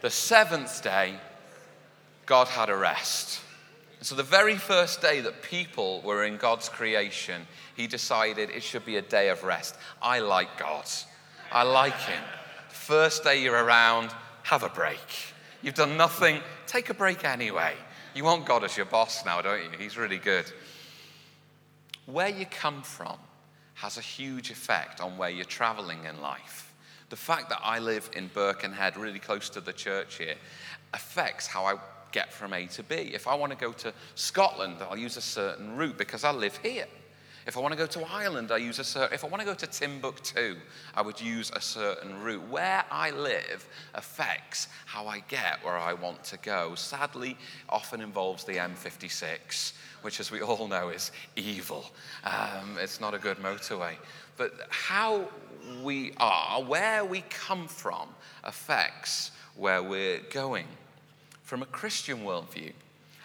the 0.00 0.08
seventh 0.08 0.82
day, 0.82 1.16
God 2.24 2.48
had 2.48 2.70
a 2.70 2.76
rest. 2.76 3.42
And 3.98 4.06
so, 4.06 4.14
the 4.14 4.22
very 4.22 4.56
first 4.56 5.02
day 5.02 5.20
that 5.20 5.42
people 5.42 6.00
were 6.00 6.24
in 6.24 6.38
God's 6.38 6.70
creation, 6.70 7.42
He 7.76 7.86
decided 7.88 8.48
it 8.48 8.62
should 8.62 8.86
be 8.86 8.96
a 8.96 9.02
day 9.02 9.28
of 9.28 9.44
rest. 9.44 9.76
I 10.00 10.20
like 10.20 10.58
God, 10.58 10.86
I 11.52 11.64
like 11.64 11.98
Him. 11.98 12.22
First 12.82 13.22
day 13.22 13.40
you're 13.40 13.64
around, 13.64 14.12
have 14.42 14.64
a 14.64 14.68
break. 14.68 14.98
You've 15.62 15.76
done 15.76 15.96
nothing, 15.96 16.40
take 16.66 16.90
a 16.90 16.94
break 16.94 17.24
anyway. 17.24 17.74
You 18.12 18.24
want 18.24 18.44
God 18.44 18.64
as 18.64 18.76
your 18.76 18.86
boss 18.86 19.24
now, 19.24 19.40
don't 19.40 19.62
you? 19.62 19.70
He's 19.78 19.96
really 19.96 20.18
good. 20.18 20.50
Where 22.06 22.28
you 22.28 22.44
come 22.44 22.82
from 22.82 23.18
has 23.74 23.98
a 23.98 24.00
huge 24.00 24.50
effect 24.50 25.00
on 25.00 25.16
where 25.16 25.30
you're 25.30 25.44
traveling 25.44 26.06
in 26.06 26.20
life. 26.20 26.74
The 27.10 27.14
fact 27.14 27.50
that 27.50 27.60
I 27.62 27.78
live 27.78 28.10
in 28.16 28.26
Birkenhead, 28.34 28.96
really 28.96 29.20
close 29.20 29.48
to 29.50 29.60
the 29.60 29.72
church 29.72 30.16
here, 30.18 30.34
affects 30.92 31.46
how 31.46 31.64
I 31.64 31.76
get 32.10 32.32
from 32.32 32.52
A 32.52 32.66
to 32.66 32.82
B. 32.82 33.12
If 33.14 33.28
I 33.28 33.36
want 33.36 33.52
to 33.52 33.58
go 33.58 33.70
to 33.74 33.94
Scotland, 34.16 34.78
I'll 34.80 34.98
use 34.98 35.16
a 35.16 35.22
certain 35.22 35.76
route 35.76 35.98
because 35.98 36.24
I 36.24 36.32
live 36.32 36.56
here. 36.56 36.86
If 37.46 37.56
I 37.56 37.60
want 37.60 37.72
to 37.72 37.78
go 37.78 37.86
to 37.86 38.02
Ireland, 38.08 38.52
I 38.52 38.58
use 38.58 38.78
a 38.78 38.84
certain. 38.84 39.12
If 39.12 39.24
I 39.24 39.28
want 39.28 39.40
to 39.40 39.46
go 39.46 39.54
to 39.54 39.66
Timbuktu, 39.66 40.56
I 40.94 41.02
would 41.02 41.20
use 41.20 41.50
a 41.54 41.60
certain 41.60 42.20
route. 42.22 42.46
Where 42.48 42.84
I 42.90 43.10
live 43.10 43.66
affects 43.94 44.68
how 44.86 45.06
I 45.06 45.20
get 45.28 45.64
where 45.64 45.76
I 45.76 45.92
want 45.92 46.22
to 46.24 46.36
go. 46.38 46.74
Sadly, 46.74 47.36
often 47.68 48.00
involves 48.00 48.44
the 48.44 48.54
M56, 48.54 49.72
which, 50.02 50.20
as 50.20 50.30
we 50.30 50.40
all 50.40 50.68
know, 50.68 50.90
is 50.90 51.10
evil. 51.34 51.90
Um, 52.24 52.76
it's 52.78 53.00
not 53.00 53.14
a 53.14 53.18
good 53.18 53.38
motorway. 53.38 53.94
But 54.36 54.52
how 54.70 55.28
we 55.82 56.12
are, 56.18 56.62
where 56.62 57.04
we 57.04 57.22
come 57.22 57.66
from, 57.66 58.08
affects 58.44 59.32
where 59.56 59.82
we're 59.82 60.20
going. 60.30 60.66
From 61.42 61.62
a 61.62 61.66
Christian 61.66 62.18
worldview, 62.24 62.72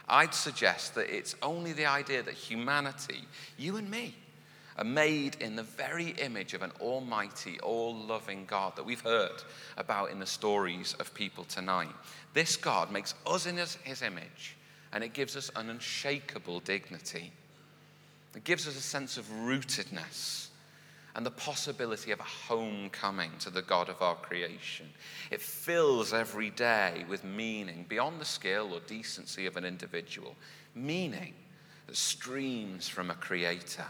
I'd 0.08 0.34
suggest 0.34 0.96
that 0.96 1.14
it's 1.14 1.36
only 1.42 1.74
the 1.74 1.86
idea 1.86 2.24
that 2.24 2.34
humanity, 2.34 3.26
you 3.58 3.78
and 3.78 3.90
me, 3.90 4.16
are 4.78 4.84
made 4.84 5.36
in 5.42 5.56
the 5.56 5.64
very 5.64 6.12
image 6.12 6.54
of 6.54 6.62
an 6.62 6.72
almighty, 6.80 7.60
all 7.62 7.96
loving 7.96 8.46
God 8.46 8.76
that 8.76 8.86
we've 8.86 9.02
heard 9.02 9.42
about 9.76 10.12
in 10.12 10.20
the 10.20 10.26
stories 10.26 10.96
of 11.00 11.14
people 11.14 11.44
tonight. 11.46 11.94
This 12.34 12.56
God 12.56 12.92
makes 12.92 13.16
us 13.26 13.48
in 13.48 13.58
his, 13.58 13.76
his 13.84 14.02
image, 14.02 14.56
and 14.94 15.04
it 15.04 15.14
gives 15.14 15.36
us 15.36 15.50
an 15.56 15.70
unshakable 15.70 16.60
dignity. 16.60 17.32
It 18.36 18.44
gives 18.44 18.68
us 18.68 18.78
a 18.78 18.82
sense 18.82 19.18
of 19.18 19.26
rootedness 19.26 20.47
and 21.18 21.26
the 21.26 21.32
possibility 21.32 22.12
of 22.12 22.20
a 22.20 22.24
homecoming 22.24 23.32
to 23.40 23.50
the 23.50 23.64
God 23.64 23.90
of 23.90 24.04
our 24.04 24.14
creation. 24.14 24.88
It 25.32 25.42
fills 25.42 26.14
every 26.14 26.52
day 26.52 27.06
with 27.10 27.24
meaning 27.24 27.88
beyond 27.90 28.22
the 28.22 28.26
skill 28.26 28.72
or 28.72 28.82
decency 28.82 29.48
of 29.48 29.58
an 29.58 29.66
individual, 29.66 30.36
meaning 30.76 31.34
that 31.88 31.96
streams 31.96 32.88
from 32.88 33.10
a 33.10 33.16
creator 33.16 33.86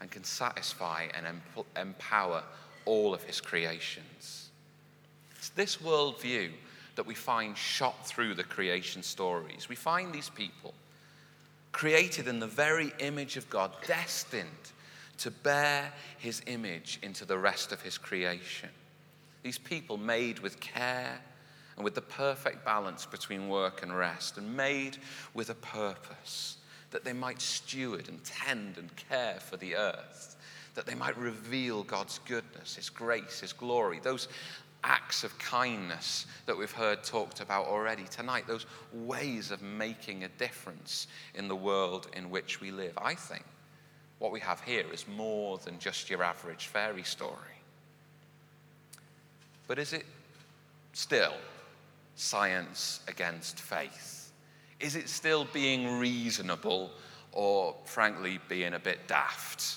and 0.00 0.10
can 0.10 0.24
satisfy 0.24 1.06
and 1.14 1.40
empower 1.76 2.42
all 2.86 3.14
of 3.14 3.22
his 3.22 3.40
creations. 3.40 4.50
It's 5.36 5.50
this 5.50 5.76
worldview 5.76 6.50
that 6.96 7.06
we 7.06 7.14
find 7.14 7.56
shot 7.56 8.04
through 8.04 8.34
the 8.34 8.42
creation 8.42 9.04
stories. 9.04 9.68
We 9.68 9.76
find 9.76 10.12
these 10.12 10.30
people 10.30 10.74
created 11.70 12.26
in 12.26 12.40
the 12.40 12.48
very 12.48 12.92
image 12.98 13.36
of 13.36 13.48
God, 13.48 13.70
destined 13.86 14.72
to 15.18 15.30
bear 15.30 15.92
his 16.18 16.42
image 16.46 16.98
into 17.02 17.24
the 17.24 17.38
rest 17.38 17.72
of 17.72 17.82
his 17.82 17.98
creation. 17.98 18.68
These 19.42 19.58
people 19.58 19.96
made 19.96 20.38
with 20.38 20.60
care 20.60 21.20
and 21.76 21.84
with 21.84 21.94
the 21.94 22.00
perfect 22.00 22.64
balance 22.64 23.04
between 23.06 23.48
work 23.48 23.82
and 23.82 23.96
rest, 23.96 24.38
and 24.38 24.56
made 24.56 24.98
with 25.34 25.50
a 25.50 25.54
purpose 25.54 26.58
that 26.90 27.04
they 27.04 27.12
might 27.12 27.40
steward 27.40 28.08
and 28.08 28.22
tend 28.22 28.78
and 28.78 28.90
care 29.08 29.38
for 29.40 29.56
the 29.56 29.74
earth, 29.74 30.36
that 30.74 30.86
they 30.86 30.94
might 30.94 31.16
reveal 31.18 31.82
God's 31.82 32.20
goodness, 32.26 32.76
His 32.76 32.88
grace, 32.88 33.40
His 33.40 33.52
glory, 33.52 33.98
those 34.00 34.28
acts 34.84 35.24
of 35.24 35.36
kindness 35.38 36.26
that 36.46 36.56
we've 36.56 36.70
heard 36.70 37.02
talked 37.02 37.40
about 37.40 37.66
already 37.66 38.04
tonight, 38.04 38.46
those 38.46 38.66
ways 38.92 39.50
of 39.50 39.62
making 39.62 40.22
a 40.22 40.28
difference 40.28 41.08
in 41.34 41.48
the 41.48 41.56
world 41.56 42.08
in 42.14 42.30
which 42.30 42.60
we 42.60 42.70
live. 42.70 42.92
I 42.98 43.14
think 43.14 43.44
what 44.24 44.32
we 44.32 44.40
have 44.40 44.62
here 44.62 44.86
is 44.90 45.06
more 45.06 45.58
than 45.58 45.78
just 45.78 46.08
your 46.08 46.22
average 46.22 46.68
fairy 46.68 47.02
story. 47.02 47.58
But 49.68 49.78
is 49.78 49.92
it 49.92 50.06
still 50.94 51.34
science 52.16 53.00
against 53.06 53.60
faith? 53.60 54.32
Is 54.80 54.96
it 54.96 55.10
still 55.10 55.46
being 55.52 55.98
reasonable 55.98 56.90
or, 57.32 57.74
frankly, 57.84 58.40
being 58.48 58.72
a 58.72 58.78
bit 58.78 59.06
daft? 59.06 59.76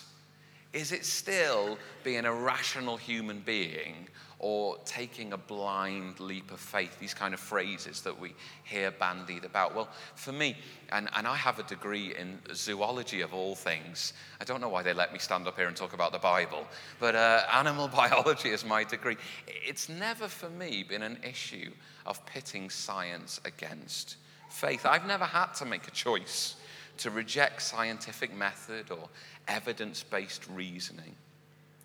Is 0.71 0.93
it 0.93 1.03
still 1.03 1.77
being 2.05 2.23
a 2.23 2.33
rational 2.33 2.95
human 2.95 3.41
being 3.41 4.07
or 4.39 4.77
taking 4.86 5.34
a 5.34 5.38
blind 5.38 6.20
leap 6.20 6.51
of 6.51 6.60
faith, 6.60 7.00
these 7.00 7.13
kind 7.13 7.34
of 7.34 7.39
phrases 7.39 8.01
that 8.01 8.20
we 8.20 8.36
hear 8.63 8.91
bandied 8.91 9.44
about. 9.44 9.74
Well, 9.74 9.89
for 10.15 10.32
me, 10.32 10.56
and, 10.91 11.10
and 11.15 11.25
I 11.25 11.36
have 11.36 11.58
a 11.58 11.63
degree 11.63 12.15
in 12.15 12.38
zoology 12.53 13.22
of 13.22 13.34
all 13.34 13.56
things. 13.56 14.13
I 14.39 14.44
don't 14.44 14.62
know 14.62 14.70
why 14.70 14.84
they 14.84 14.94
let 14.94 15.12
me 15.12 15.17
stand 15.17 15.48
up 15.48 15.56
here 15.56 15.67
and 15.67 15.75
talk 15.75 15.94
about 15.94 16.12
the 16.12 16.20
Bible, 16.20 16.67
but 17.00 17.15
uh, 17.15 17.44
animal 17.53 17.88
biology 17.96 18.50
is 18.50 18.63
my 18.63 18.84
degree. 18.84 19.17
It's 19.48 19.89
never 19.89 20.27
for 20.27 20.50
me 20.50 20.84
been 20.84 21.01
an 21.01 21.17
issue 21.24 21.72
of 22.06 22.24
pitting 22.27 22.70
science 22.70 23.41
against 23.44 24.17
faith. 24.50 24.86
I've 24.86 25.08
never 25.08 25.25
had 25.25 25.53
to 25.56 25.65
make 25.65 25.88
a 25.88 25.91
choice 25.91 26.56
to 26.98 27.10
reject 27.10 27.62
scientific 27.62 28.36
method 28.36 28.91
or 28.91 29.10
evidence 29.48 30.03
based 30.03 30.48
reasoning. 30.53 31.15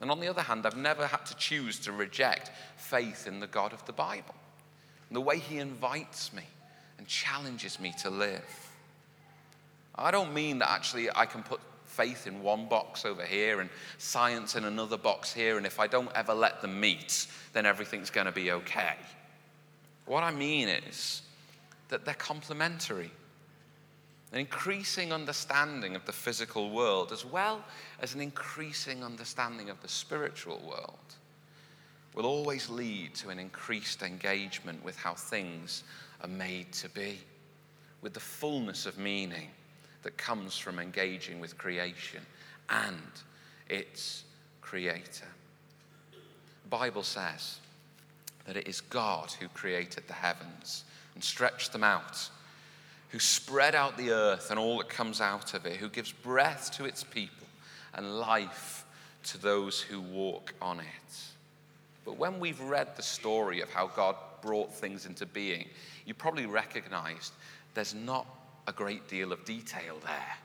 And 0.03 0.11
on 0.11 0.19
the 0.19 0.27
other 0.27 0.43
hand, 0.43 0.67
I've 0.67 0.77
never 0.77 1.07
had 1.07 1.25
to 1.27 1.37
choose 1.37 1.79
to 1.81 1.93
reject 1.93 2.51
faith 2.77 3.29
in 3.29 3.39
the 3.39 3.47
God 3.47 3.73
of 3.73 3.87
the 3.87 3.93
Bible, 3.93 4.35
and 5.09 5.17
the 5.17 5.21
way 5.21 5.39
He 5.39 5.59
invites 5.59 6.33
me 6.33 6.43
and 6.99 7.07
challenges 7.07 7.79
me 7.79 7.95
to 8.03 8.11
live. 8.11 8.45
I 9.95 10.11
don't 10.11 10.35
mean 10.35 10.59
that 10.59 10.71
actually 10.71 11.09
I 11.15 11.25
can 11.25 11.45
put 11.45 11.61
faith 11.85 12.27
in 12.27 12.43
one 12.43 12.67
box 12.67 13.05
over 13.05 13.25
here 13.25 13.61
and 13.61 13.71
science 13.99 14.57
in 14.57 14.65
another 14.65 14.97
box 14.97 15.33
here, 15.33 15.57
and 15.57 15.65
if 15.65 15.79
I 15.79 15.87
don't 15.87 16.11
ever 16.17 16.35
let 16.35 16.61
them 16.63 16.81
meet, 16.81 17.29
then 17.53 17.65
everything's 17.65 18.11
going 18.11 18.27
to 18.27 18.33
be 18.33 18.51
okay. 18.51 18.97
What 20.07 20.25
I 20.25 20.33
mean 20.33 20.69
is 20.69 21.23
that 21.91 22.05
they're 22.05 22.15
complementary 22.15 23.13
an 24.33 24.39
increasing 24.39 25.12
understanding 25.12 25.95
of 25.95 26.05
the 26.07 26.12
physical 26.12 26.71
world, 26.71 27.12
as 27.12 27.25
well 27.25 27.62
as 28.01 28.15
an 28.15 28.21
increasing 28.21 29.05
understanding 29.05 29.69
of 29.69 29.81
the 29.83 29.89
spiritual 29.89 30.61
world, 30.67 30.99
will 32.15 32.27
always 32.27 32.71
lead 32.71 33.15
to 33.15 33.29
an 33.29 33.39
increased 33.39 34.03
engagement 34.03 34.83
with 34.85 34.97
how 34.97 35.15
things 35.15 35.85
are 36.23 36.29
made 36.29 36.73
to 36.73 36.89
be, 36.91 37.19
with 38.01 38.15
the 38.15 38.21
fullness 38.21 38.87
of 38.87 38.99
meaning 38.99 39.49
that 40.03 40.17
comes 40.17 40.57
from 40.59 40.79
engaging 40.79 41.39
with 41.39 41.59
creation 41.59 42.21
and 42.71 42.97
its 43.69 44.25
creator. 44.61 45.29
The 46.11 46.69
Bible 46.71 47.03
says 47.03 47.59
that 48.47 48.57
it 48.57 48.67
is 48.67 48.81
God 48.81 49.31
who 49.33 49.49
created 49.49 50.05
the 50.07 50.15
heavens 50.15 50.85
and 51.15 51.23
stretched 51.23 51.73
them 51.73 51.85
out 51.85 52.29
who 53.12 53.19
spread 53.19 53.75
out 53.75 53.99
the 53.99 54.11
earth 54.11 54.50
and 54.50 54.59
all 54.59 54.78
that 54.78 54.88
comes 54.88 55.21
out 55.21 55.52
of 55.52 55.66
it, 55.66 55.76
who 55.76 55.88
gives 55.90 56.11
breath 56.11 56.71
to 56.73 56.87
its 56.87 57.04
people 57.04 57.47
and 57.92 58.19
life 58.19 58.87
to 59.23 59.38
those 59.38 59.81
who 59.81 60.00
walk 60.00 60.54
on 60.62 60.81
it. 60.81 61.16
But 62.07 62.16
when 62.16 62.40
we've 62.40 62.61
read 62.61 62.97
the 62.97 63.02
story 63.02 63.61
of 63.61 63.71
how 63.71 63.87
God 63.87 64.16
brought 64.40 64.75
things 64.75 65.04
into 65.04 65.26
being, 65.26 65.69
you 66.07 66.14
probably 66.14 66.47
recognized 66.47 67.35
there's 67.75 67.95
not 67.95 68.26
a 68.66 68.73
great 68.73 69.07
deal 69.09 69.31
of 69.31 69.45
detail 69.45 69.99
there 70.02 70.37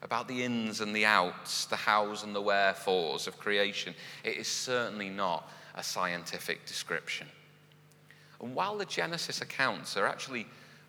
about 0.00 0.26
the 0.26 0.42
ins 0.42 0.80
and 0.80 0.96
the 0.96 1.04
outs, 1.04 1.66
the 1.66 1.76
hows 1.76 2.24
and 2.24 2.34
the 2.34 2.40
wherefores 2.40 3.26
of 3.26 3.38
creation. 3.38 3.94
It 4.22 4.36
is 4.36 4.48
certainly 4.48 5.10
not 5.10 5.50
a 5.74 5.82
scientific 5.82 6.64
description. 6.66 7.26
And 8.40 8.54
while 8.54 8.76
the 8.76 8.84
Genesis 8.86 9.40
accounts 9.40 9.96
are 9.96 10.06
actually 10.06 10.46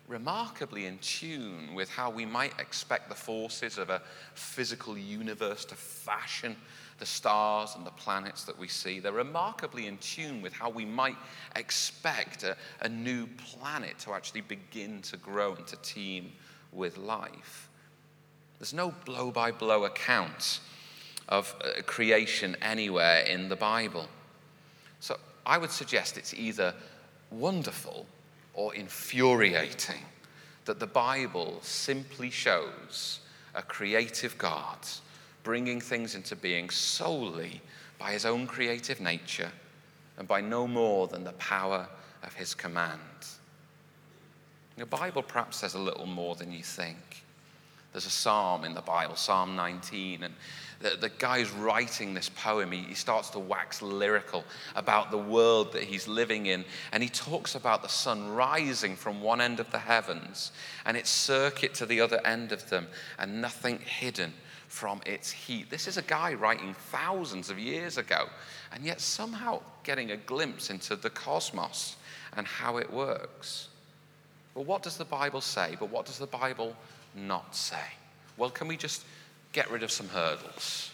remarkably 0.08 0.86
in 0.86 0.98
tune 0.98 1.74
with 1.74 1.90
how 1.90 2.10
we 2.10 2.24
might 2.24 2.52
expect 2.60 3.08
the 3.08 3.14
forces 3.14 3.76
of 3.78 3.90
a 3.90 4.02
physical 4.34 4.96
universe 4.96 5.64
to 5.64 5.74
fashion 5.74 6.56
the 6.98 7.06
stars 7.06 7.74
and 7.76 7.84
the 7.84 7.90
planets 7.90 8.44
that 8.44 8.58
we 8.58 8.68
see. 8.68 9.00
They're 9.00 9.12
remarkably 9.12 9.86
in 9.86 9.98
tune 9.98 10.40
with 10.40 10.52
how 10.52 10.70
we 10.70 10.84
might 10.84 11.16
expect 11.54 12.42
a, 12.42 12.56
a 12.80 12.88
new 12.88 13.26
planet 13.36 13.98
to 14.00 14.12
actually 14.12 14.40
begin 14.42 15.02
to 15.02 15.16
grow 15.16 15.54
and 15.54 15.66
to 15.66 15.76
teem 15.76 16.32
with 16.72 16.96
life. 16.96 17.68
There's 18.58 18.72
no 18.72 18.94
blow 19.04 19.30
by 19.30 19.50
blow 19.50 19.84
account 19.84 20.60
of 21.28 21.54
uh, 21.60 21.82
creation 21.82 22.56
anywhere 22.62 23.20
in 23.20 23.48
the 23.48 23.56
Bible. 23.56 24.06
So 25.00 25.18
I 25.44 25.58
would 25.58 25.70
suggest 25.70 26.16
it's 26.16 26.32
either 26.32 26.74
wonderful 27.30 28.06
or 28.56 28.74
infuriating 28.74 30.02
that 30.64 30.80
the 30.80 30.86
Bible 30.86 31.58
simply 31.62 32.30
shows 32.30 33.20
a 33.54 33.62
creative 33.62 34.36
God 34.36 34.78
bringing 35.44 35.80
things 35.80 36.16
into 36.16 36.34
being 36.34 36.68
solely 36.70 37.60
by 38.00 38.10
his 38.10 38.26
own 38.26 38.48
creative 38.48 39.00
nature 39.00 39.52
and 40.18 40.26
by 40.26 40.40
no 40.40 40.66
more 40.66 41.06
than 41.06 41.22
the 41.22 41.32
power 41.34 41.86
of 42.24 42.34
his 42.34 42.52
command. 42.52 43.00
The 44.76 44.86
Bible 44.86 45.22
perhaps 45.22 45.58
says 45.58 45.74
a 45.74 45.78
little 45.78 46.06
more 46.06 46.34
than 46.34 46.50
you 46.50 46.62
think. 46.62 47.24
There's 47.92 48.06
a 48.06 48.10
psalm 48.10 48.64
in 48.64 48.74
the 48.74 48.82
Bible, 48.82 49.16
Psalm 49.16 49.56
19, 49.56 50.24
and 50.24 50.34
the, 50.80 50.96
the 50.96 51.08
guy's 51.08 51.50
writing 51.50 52.14
this 52.14 52.28
poem. 52.28 52.72
He, 52.72 52.80
he 52.80 52.94
starts 52.94 53.30
to 53.30 53.38
wax 53.38 53.82
lyrical 53.82 54.44
about 54.74 55.10
the 55.10 55.18
world 55.18 55.72
that 55.72 55.84
he's 55.84 56.06
living 56.06 56.46
in, 56.46 56.64
and 56.92 57.02
he 57.02 57.08
talks 57.08 57.54
about 57.54 57.82
the 57.82 57.88
sun 57.88 58.28
rising 58.30 58.96
from 58.96 59.20
one 59.20 59.40
end 59.40 59.60
of 59.60 59.70
the 59.70 59.78
heavens 59.78 60.52
and 60.84 60.96
its 60.96 61.10
circuit 61.10 61.74
to 61.74 61.86
the 61.86 62.00
other 62.00 62.24
end 62.26 62.52
of 62.52 62.68
them, 62.68 62.86
and 63.18 63.40
nothing 63.40 63.78
hidden 63.78 64.32
from 64.68 65.00
its 65.06 65.30
heat. 65.30 65.70
This 65.70 65.88
is 65.88 65.96
a 65.96 66.02
guy 66.02 66.34
writing 66.34 66.74
thousands 66.90 67.50
of 67.50 67.58
years 67.58 67.98
ago, 67.98 68.28
and 68.72 68.84
yet 68.84 69.00
somehow 69.00 69.62
getting 69.84 70.10
a 70.10 70.16
glimpse 70.16 70.70
into 70.70 70.96
the 70.96 71.10
cosmos 71.10 71.96
and 72.36 72.46
how 72.46 72.76
it 72.76 72.92
works. 72.92 73.68
Well, 74.54 74.64
what 74.64 74.82
does 74.82 74.96
the 74.96 75.04
Bible 75.04 75.40
say? 75.40 75.76
But 75.78 75.90
what 75.90 76.06
does 76.06 76.18
the 76.18 76.26
Bible 76.26 76.74
not 77.14 77.54
say? 77.54 77.76
Well, 78.36 78.50
can 78.50 78.68
we 78.68 78.76
just 78.76 79.04
get 79.56 79.70
rid 79.70 79.82
of 79.82 79.90
some 79.90 80.08
hurdles? 80.08 80.90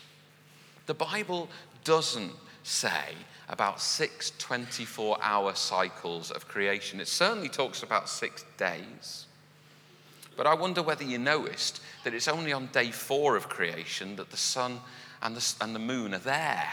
The 0.86 0.94
Bible 0.94 1.48
doesn't 1.82 2.32
say 2.62 3.16
about 3.48 3.80
six 3.80 4.32
24 4.38 5.18
hour 5.20 5.54
cycles 5.54 6.30
of 6.30 6.46
creation. 6.46 7.00
It 7.00 7.08
certainly 7.08 7.48
talks 7.48 7.82
about 7.82 8.08
six 8.08 8.44
days. 8.56 9.26
But 10.36 10.46
I 10.46 10.54
wonder 10.54 10.80
whether 10.80 11.02
you 11.02 11.18
noticed 11.18 11.82
that 12.04 12.14
it's 12.14 12.28
only 12.28 12.52
on 12.52 12.68
day 12.68 12.92
four 12.92 13.36
of 13.36 13.48
creation 13.48 14.14
that 14.16 14.30
the 14.30 14.36
sun 14.36 14.78
and 15.20 15.36
the, 15.36 15.54
and 15.60 15.74
the 15.74 15.80
moon 15.80 16.14
are 16.14 16.18
there. 16.18 16.72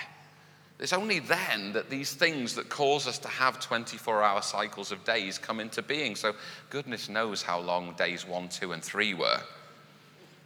It's 0.79 0.93
only 0.93 1.19
then 1.19 1.73
that 1.73 1.89
these 1.89 2.13
things 2.13 2.53
that 2.55 2.69
cause 2.69 3.07
us 3.07 3.17
to 3.19 3.27
have 3.27 3.59
24 3.59 4.23
hour 4.23 4.41
cycles 4.43 4.91
of 4.91 5.03
days 5.03 5.39
come 5.39 5.59
into 5.59 5.81
being. 5.81 6.15
So, 6.15 6.35
goodness 6.69 7.09
knows 7.09 7.41
how 7.41 7.59
long 7.59 7.95
days 7.95 8.25
one, 8.25 8.47
two, 8.47 8.73
and 8.73 8.81
three 8.81 9.13
were. 9.15 9.41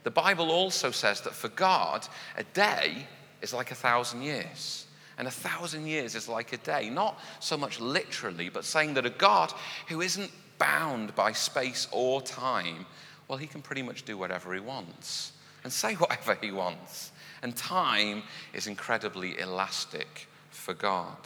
The 0.04 0.12
Bible 0.12 0.52
also 0.52 0.92
says 0.92 1.22
that 1.22 1.34
for 1.34 1.50
God, 1.50 2.08
a 2.38 2.44
day 2.44 3.08
is 3.42 3.54
like 3.54 3.72
a 3.72 3.76
thousand 3.76 4.22
years. 4.22 4.86
And 5.18 5.28
a 5.28 5.32
thousand 5.32 5.86
years 5.88 6.16
is 6.16 6.28
like 6.28 6.54
a 6.54 6.58
day. 6.58 6.90
Not 6.90 7.20
so 7.40 7.56
much 7.56 7.80
literally, 7.80 8.50
but 8.50 8.66
saying 8.66 8.96
that 8.96 9.06
a 9.06 9.12
God 9.12 9.54
who 9.88 10.02
isn't 10.02 10.32
bound 10.58 11.16
by 11.16 11.32
space 11.32 11.88
or 11.92 12.22
time, 12.22 12.86
well, 13.28 13.38
he 13.38 13.48
can 13.48 13.62
pretty 13.62 13.82
much 13.82 14.04
do 14.04 14.18
whatever 14.18 14.54
he 14.54 14.60
wants 14.60 15.34
and 15.64 15.72
say 15.72 15.94
whatever 15.96 16.36
he 16.36 16.52
wants. 16.52 17.12
And 17.42 17.56
time 17.56 18.24
is 18.54 18.68
incredibly 18.68 19.40
elastic 19.40 20.28
for 20.50 20.74
God. 20.74 21.18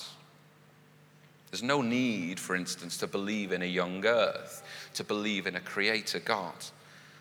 There's 1.52 1.64
no 1.64 1.82
need, 1.82 2.40
for 2.40 2.56
instance, 2.56 2.98
to 2.98 3.08
believe 3.08 3.52
in 3.52 3.62
a 3.62 3.66
young 3.66 4.06
earth, 4.06 4.64
to 4.96 5.04
believe 5.04 5.48
in 5.48 5.56
a 5.56 5.62
creator 5.62 6.20
God. 6.20 6.56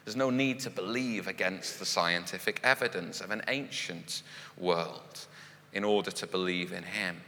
There's 0.07 0.15
no 0.15 0.31
need 0.31 0.61
to 0.61 0.71
believe 0.71 1.27
against 1.27 1.81
the 1.81 1.85
scientific 1.85 2.61
evidence 2.63 3.21
of 3.21 3.33
an 3.33 3.43
ancient 3.49 4.23
world 4.57 5.27
in 5.73 5.83
order 5.83 6.13
to 6.13 6.29
believe 6.29 6.71
in 6.73 6.85
Him. 6.85 7.21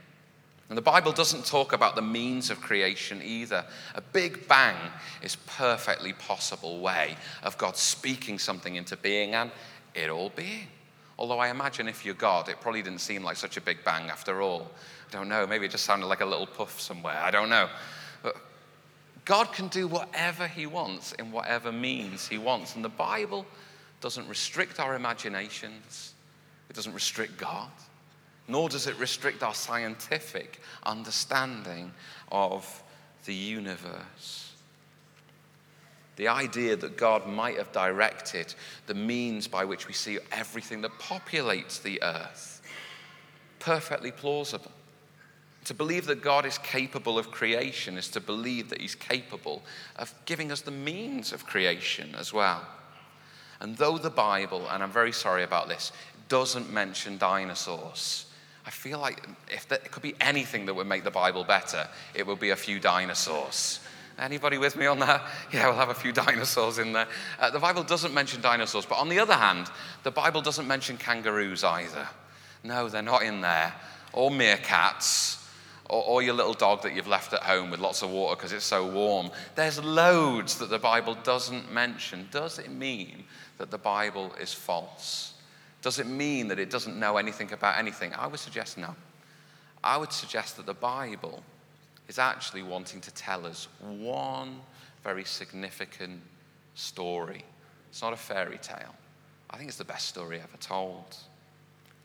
And 0.69 0.77
the 0.77 0.81
Bible 0.81 1.11
doesn't 1.11 1.45
talk 1.45 1.73
about 1.73 1.97
the 1.97 2.01
means 2.01 2.49
of 2.49 2.61
creation 2.61 3.21
either. 3.21 3.65
A 3.95 4.01
big 4.01 4.47
bang 4.47 4.77
is 5.21 5.35
perfectly 5.35 6.13
possible 6.13 6.79
way 6.79 7.17
of 7.43 7.57
God 7.57 7.75
speaking 7.75 8.39
something 8.39 8.77
into 8.77 8.95
being 8.95 9.35
and 9.35 9.51
it 9.93 10.09
all 10.09 10.29
being. 10.29 10.67
Although 11.17 11.39
I 11.39 11.49
imagine 11.49 11.89
if 11.89 12.05
you're 12.05 12.15
God, 12.15 12.47
it 12.47 12.61
probably 12.61 12.81
didn't 12.81 13.01
seem 13.01 13.25
like 13.25 13.35
such 13.35 13.57
a 13.57 13.61
big 13.61 13.83
bang 13.83 14.09
after 14.09 14.41
all. 14.41 14.71
I 15.09 15.11
don't 15.11 15.27
know. 15.27 15.45
Maybe 15.45 15.65
it 15.65 15.71
just 15.71 15.83
sounded 15.83 16.05
like 16.05 16.21
a 16.21 16.25
little 16.25 16.47
puff 16.47 16.79
somewhere. 16.79 17.19
I 17.21 17.29
don't 17.29 17.49
know. 17.49 17.67
God 19.29 19.53
can 19.53 19.67
do 19.67 19.87
whatever 19.87 20.47
He 20.47 20.65
wants 20.65 21.11
in 21.11 21.31
whatever 21.31 21.71
means 21.71 22.27
He 22.27 22.39
wants. 22.39 22.73
And 22.73 22.83
the 22.83 22.89
Bible 22.89 23.45
doesn't 24.01 24.27
restrict 24.27 24.79
our 24.79 24.95
imaginations, 24.95 26.15
it 26.67 26.75
doesn't 26.75 26.95
restrict 26.95 27.37
God, 27.37 27.69
nor 28.47 28.69
does 28.69 28.87
it 28.87 28.97
restrict 28.97 29.43
our 29.43 29.53
scientific 29.53 30.59
understanding 30.81 31.91
of 32.31 32.81
the 33.25 33.33
universe. 33.35 34.51
The 36.15 36.29
idea 36.29 36.75
that 36.77 36.97
God 36.97 37.27
might 37.27 37.57
have 37.57 37.71
directed 37.71 38.55
the 38.87 38.95
means 38.95 39.47
by 39.47 39.63
which 39.63 39.87
we 39.87 39.93
see 39.93 40.17
everything 40.31 40.81
that 40.81 40.97
populates 40.99 41.79
the 41.83 42.01
earth. 42.01 42.63
Perfectly 43.59 44.11
plausible. 44.11 44.71
To 45.69 45.75
believe 45.75 46.07
that 46.07 46.23
God 46.23 46.47
is 46.47 46.57
capable 46.57 47.19
of 47.19 47.29
creation 47.29 47.95
is 47.95 48.07
to 48.09 48.19
believe 48.19 48.71
that 48.71 48.81
He's 48.81 48.95
capable 48.95 49.61
of 49.97 50.11
giving 50.25 50.51
us 50.51 50.61
the 50.61 50.71
means 50.71 51.31
of 51.31 51.45
creation 51.45 52.15
as 52.17 52.33
well. 52.33 52.65
And 53.59 53.77
though 53.77 53.99
the 53.99 54.09
Bible, 54.09 54.67
and 54.71 54.81
I'm 54.81 54.91
very 54.91 55.11
sorry 55.11 55.43
about 55.43 55.69
this, 55.69 55.91
doesn't 56.27 56.73
mention 56.73 57.19
dinosaurs, 57.19 58.25
I 58.65 58.71
feel 58.71 58.97
like 58.97 59.23
if 59.47 59.67
there 59.67 59.77
could 59.77 60.01
be 60.01 60.15
anything 60.19 60.65
that 60.65 60.73
would 60.73 60.87
make 60.87 61.03
the 61.03 61.11
Bible 61.11 61.43
better, 61.43 61.87
it 62.15 62.25
would 62.25 62.39
be 62.39 62.49
a 62.49 62.55
few 62.55 62.79
dinosaurs. 62.79 63.79
Anybody 64.17 64.57
with 64.57 64.75
me 64.75 64.87
on 64.87 64.97
that? 64.97 65.21
Yeah, 65.53 65.67
we'll 65.67 65.75
have 65.77 65.89
a 65.89 65.93
few 65.93 66.11
dinosaurs 66.11 66.79
in 66.79 66.93
there. 66.93 67.07
Uh, 67.39 67.51
the 67.51 67.59
Bible 67.59 67.83
doesn't 67.83 68.15
mention 68.15 68.41
dinosaurs, 68.41 68.87
but 68.87 68.97
on 68.97 69.07
the 69.07 69.19
other 69.19 69.35
hand, 69.35 69.69
the 70.01 70.09
Bible 70.09 70.41
doesn't 70.41 70.67
mention 70.67 70.97
kangaroos 70.97 71.63
either. 71.63 72.07
No, 72.63 72.89
they're 72.89 73.03
not 73.03 73.21
in 73.21 73.41
there. 73.41 73.75
Or 74.13 74.31
meerkats, 74.31 75.38
or, 75.89 76.03
or 76.03 76.21
your 76.21 76.33
little 76.33 76.53
dog 76.53 76.83
that 76.83 76.95
you've 76.95 77.07
left 77.07 77.33
at 77.33 77.43
home 77.43 77.71
with 77.71 77.79
lots 77.79 78.01
of 78.01 78.11
water 78.11 78.35
because 78.35 78.53
it's 78.53 78.65
so 78.65 78.85
warm. 78.85 79.31
There's 79.55 79.83
loads 79.83 80.57
that 80.59 80.69
the 80.69 80.79
Bible 80.79 81.15
doesn't 81.23 81.71
mention. 81.71 82.27
Does 82.31 82.59
it 82.59 82.71
mean 82.71 83.25
that 83.57 83.71
the 83.71 83.77
Bible 83.77 84.33
is 84.39 84.53
false? 84.53 85.33
Does 85.81 85.99
it 85.99 86.07
mean 86.07 86.47
that 86.49 86.59
it 86.59 86.69
doesn't 86.69 86.97
know 86.97 87.17
anything 87.17 87.51
about 87.51 87.77
anything? 87.77 88.13
I 88.13 88.27
would 88.27 88.39
suggest 88.39 88.77
no. 88.77 88.95
I 89.83 89.97
would 89.97 90.11
suggest 90.11 90.57
that 90.57 90.65
the 90.65 90.73
Bible 90.73 91.41
is 92.07 92.19
actually 92.19 92.63
wanting 92.63 93.01
to 93.01 93.13
tell 93.13 93.45
us 93.45 93.67
one 93.79 94.59
very 95.03 95.23
significant 95.23 96.19
story. 96.75 97.43
It's 97.89 98.01
not 98.01 98.13
a 98.13 98.17
fairy 98.17 98.57
tale. 98.57 98.95
I 99.49 99.57
think 99.57 99.69
it's 99.69 99.77
the 99.77 99.85
best 99.85 100.07
story 100.07 100.39
ever 100.39 100.57
told. 100.59 101.15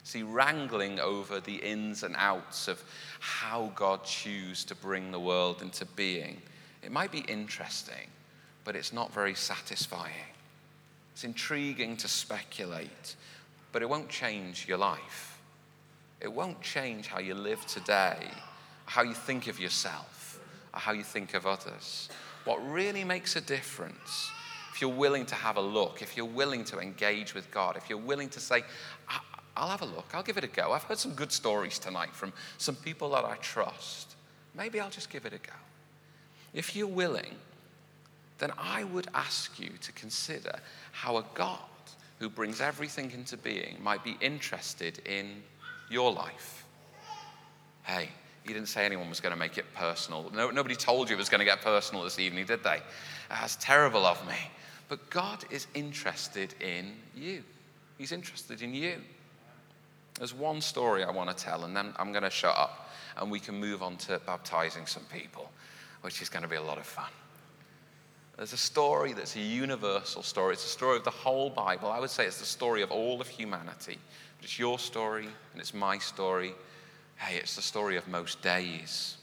See, 0.04 0.22
wrangling 0.22 1.00
over 1.00 1.40
the 1.40 1.56
ins 1.56 2.02
and 2.02 2.14
outs 2.16 2.68
of 2.68 2.82
how 3.20 3.72
God 3.74 4.04
chose 4.04 4.64
to 4.64 4.74
bring 4.74 5.10
the 5.10 5.20
world 5.20 5.62
into 5.62 5.84
being, 5.84 6.40
it 6.82 6.92
might 6.92 7.10
be 7.10 7.20
interesting, 7.20 8.08
but 8.64 8.76
it's 8.76 8.92
not 8.92 9.12
very 9.12 9.34
satisfying. 9.34 10.12
It's 11.12 11.24
intriguing 11.24 11.96
to 11.98 12.08
speculate, 12.08 13.16
but 13.72 13.82
it 13.82 13.88
won't 13.88 14.08
change 14.08 14.68
your 14.68 14.78
life. 14.78 15.40
It 16.20 16.32
won't 16.32 16.60
change 16.60 17.08
how 17.08 17.20
you 17.20 17.34
live 17.34 17.64
today 17.66 18.30
how 18.86 19.02
you 19.02 19.14
think 19.14 19.46
of 19.48 19.58
yourself, 19.58 20.40
or 20.72 20.80
how 20.80 20.92
you 20.92 21.02
think 21.02 21.34
of 21.34 21.46
others. 21.46 22.08
What 22.44 22.58
really 22.70 23.04
makes 23.04 23.36
a 23.36 23.40
difference, 23.40 24.30
if 24.72 24.80
you're 24.80 24.90
willing 24.90 25.26
to 25.26 25.34
have 25.34 25.56
a 25.56 25.60
look, 25.60 26.02
if 26.02 26.16
you're 26.16 26.26
willing 26.26 26.64
to 26.64 26.78
engage 26.78 27.34
with 27.34 27.50
God, 27.50 27.76
if 27.76 27.88
you're 27.88 27.98
willing 27.98 28.28
to 28.30 28.40
say, 28.40 28.62
I'll 29.56 29.68
have 29.68 29.82
a 29.82 29.86
look, 29.86 30.06
I'll 30.12 30.22
give 30.22 30.36
it 30.36 30.44
a 30.44 30.48
go. 30.48 30.72
I've 30.72 30.82
heard 30.82 30.98
some 30.98 31.12
good 31.14 31.30
stories 31.30 31.78
tonight 31.78 32.12
from 32.12 32.32
some 32.58 32.74
people 32.74 33.10
that 33.10 33.24
I 33.24 33.36
trust. 33.36 34.16
Maybe 34.54 34.80
I'll 34.80 34.90
just 34.90 35.10
give 35.10 35.26
it 35.26 35.32
a 35.32 35.38
go. 35.38 35.54
If 36.52 36.74
you're 36.74 36.86
willing, 36.86 37.34
then 38.38 38.52
I 38.58 38.84
would 38.84 39.08
ask 39.14 39.58
you 39.58 39.70
to 39.80 39.92
consider 39.92 40.52
how 40.92 41.16
a 41.18 41.24
God 41.34 41.58
who 42.18 42.28
brings 42.28 42.60
everything 42.60 43.10
into 43.10 43.36
being, 43.36 43.76
might 43.82 44.02
be 44.04 44.16
interested 44.20 45.00
in 45.06 45.42
your 45.90 46.12
life. 46.12 46.64
Hey, 47.82 48.08
he 48.44 48.52
didn't 48.52 48.68
say 48.68 48.84
anyone 48.84 49.08
was 49.08 49.20
going 49.20 49.32
to 49.32 49.38
make 49.38 49.58
it 49.58 49.64
personal. 49.74 50.30
No, 50.34 50.50
nobody 50.50 50.74
told 50.74 51.08
you 51.08 51.16
it 51.16 51.18
was 51.18 51.28
going 51.28 51.40
to 51.40 51.44
get 51.44 51.60
personal 51.60 52.04
this 52.04 52.18
evening, 52.18 52.46
did 52.46 52.62
they? 52.62 52.80
That's 53.28 53.56
terrible 53.56 54.04
of 54.04 54.24
me. 54.26 54.36
But 54.88 55.10
God 55.10 55.44
is 55.50 55.66
interested 55.74 56.54
in 56.60 56.92
you. 57.16 57.42
He's 57.98 58.12
interested 58.12 58.62
in 58.62 58.74
you. 58.74 58.96
There's 60.18 60.34
one 60.34 60.60
story 60.60 61.02
I 61.02 61.10
want 61.10 61.36
to 61.36 61.44
tell, 61.44 61.64
and 61.64 61.76
then 61.76 61.92
I'm 61.96 62.12
going 62.12 62.22
to 62.22 62.30
shut 62.30 62.56
up 62.56 62.90
and 63.16 63.30
we 63.30 63.40
can 63.40 63.58
move 63.58 63.82
on 63.82 63.96
to 63.96 64.20
baptizing 64.26 64.86
some 64.86 65.04
people, 65.04 65.50
which 66.02 66.20
is 66.20 66.28
going 66.28 66.42
to 66.42 66.48
be 66.48 66.56
a 66.56 66.62
lot 66.62 66.78
of 66.78 66.86
fun. 66.86 67.10
There's 68.36 68.52
a 68.52 68.58
story 68.58 69.12
that's 69.12 69.36
a 69.36 69.40
universal 69.40 70.22
story. 70.22 70.54
It's 70.54 70.64
a 70.64 70.68
story 70.68 70.96
of 70.96 71.04
the 71.04 71.10
whole 71.10 71.50
Bible. 71.50 71.90
I 71.90 72.00
would 72.00 72.10
say 72.10 72.26
it's 72.26 72.40
the 72.40 72.46
story 72.46 72.82
of 72.82 72.90
all 72.90 73.20
of 73.20 73.28
humanity. 73.28 73.98
But 74.38 74.44
it's 74.44 74.58
your 74.58 74.78
story 74.78 75.28
and 75.52 75.60
it's 75.60 75.72
my 75.72 75.98
story. 75.98 76.52
Hey, 77.16 77.36
it's 77.36 77.54
the 77.54 77.62
story 77.62 77.96
of 77.96 78.08
most 78.08 78.42
days. 78.42 79.16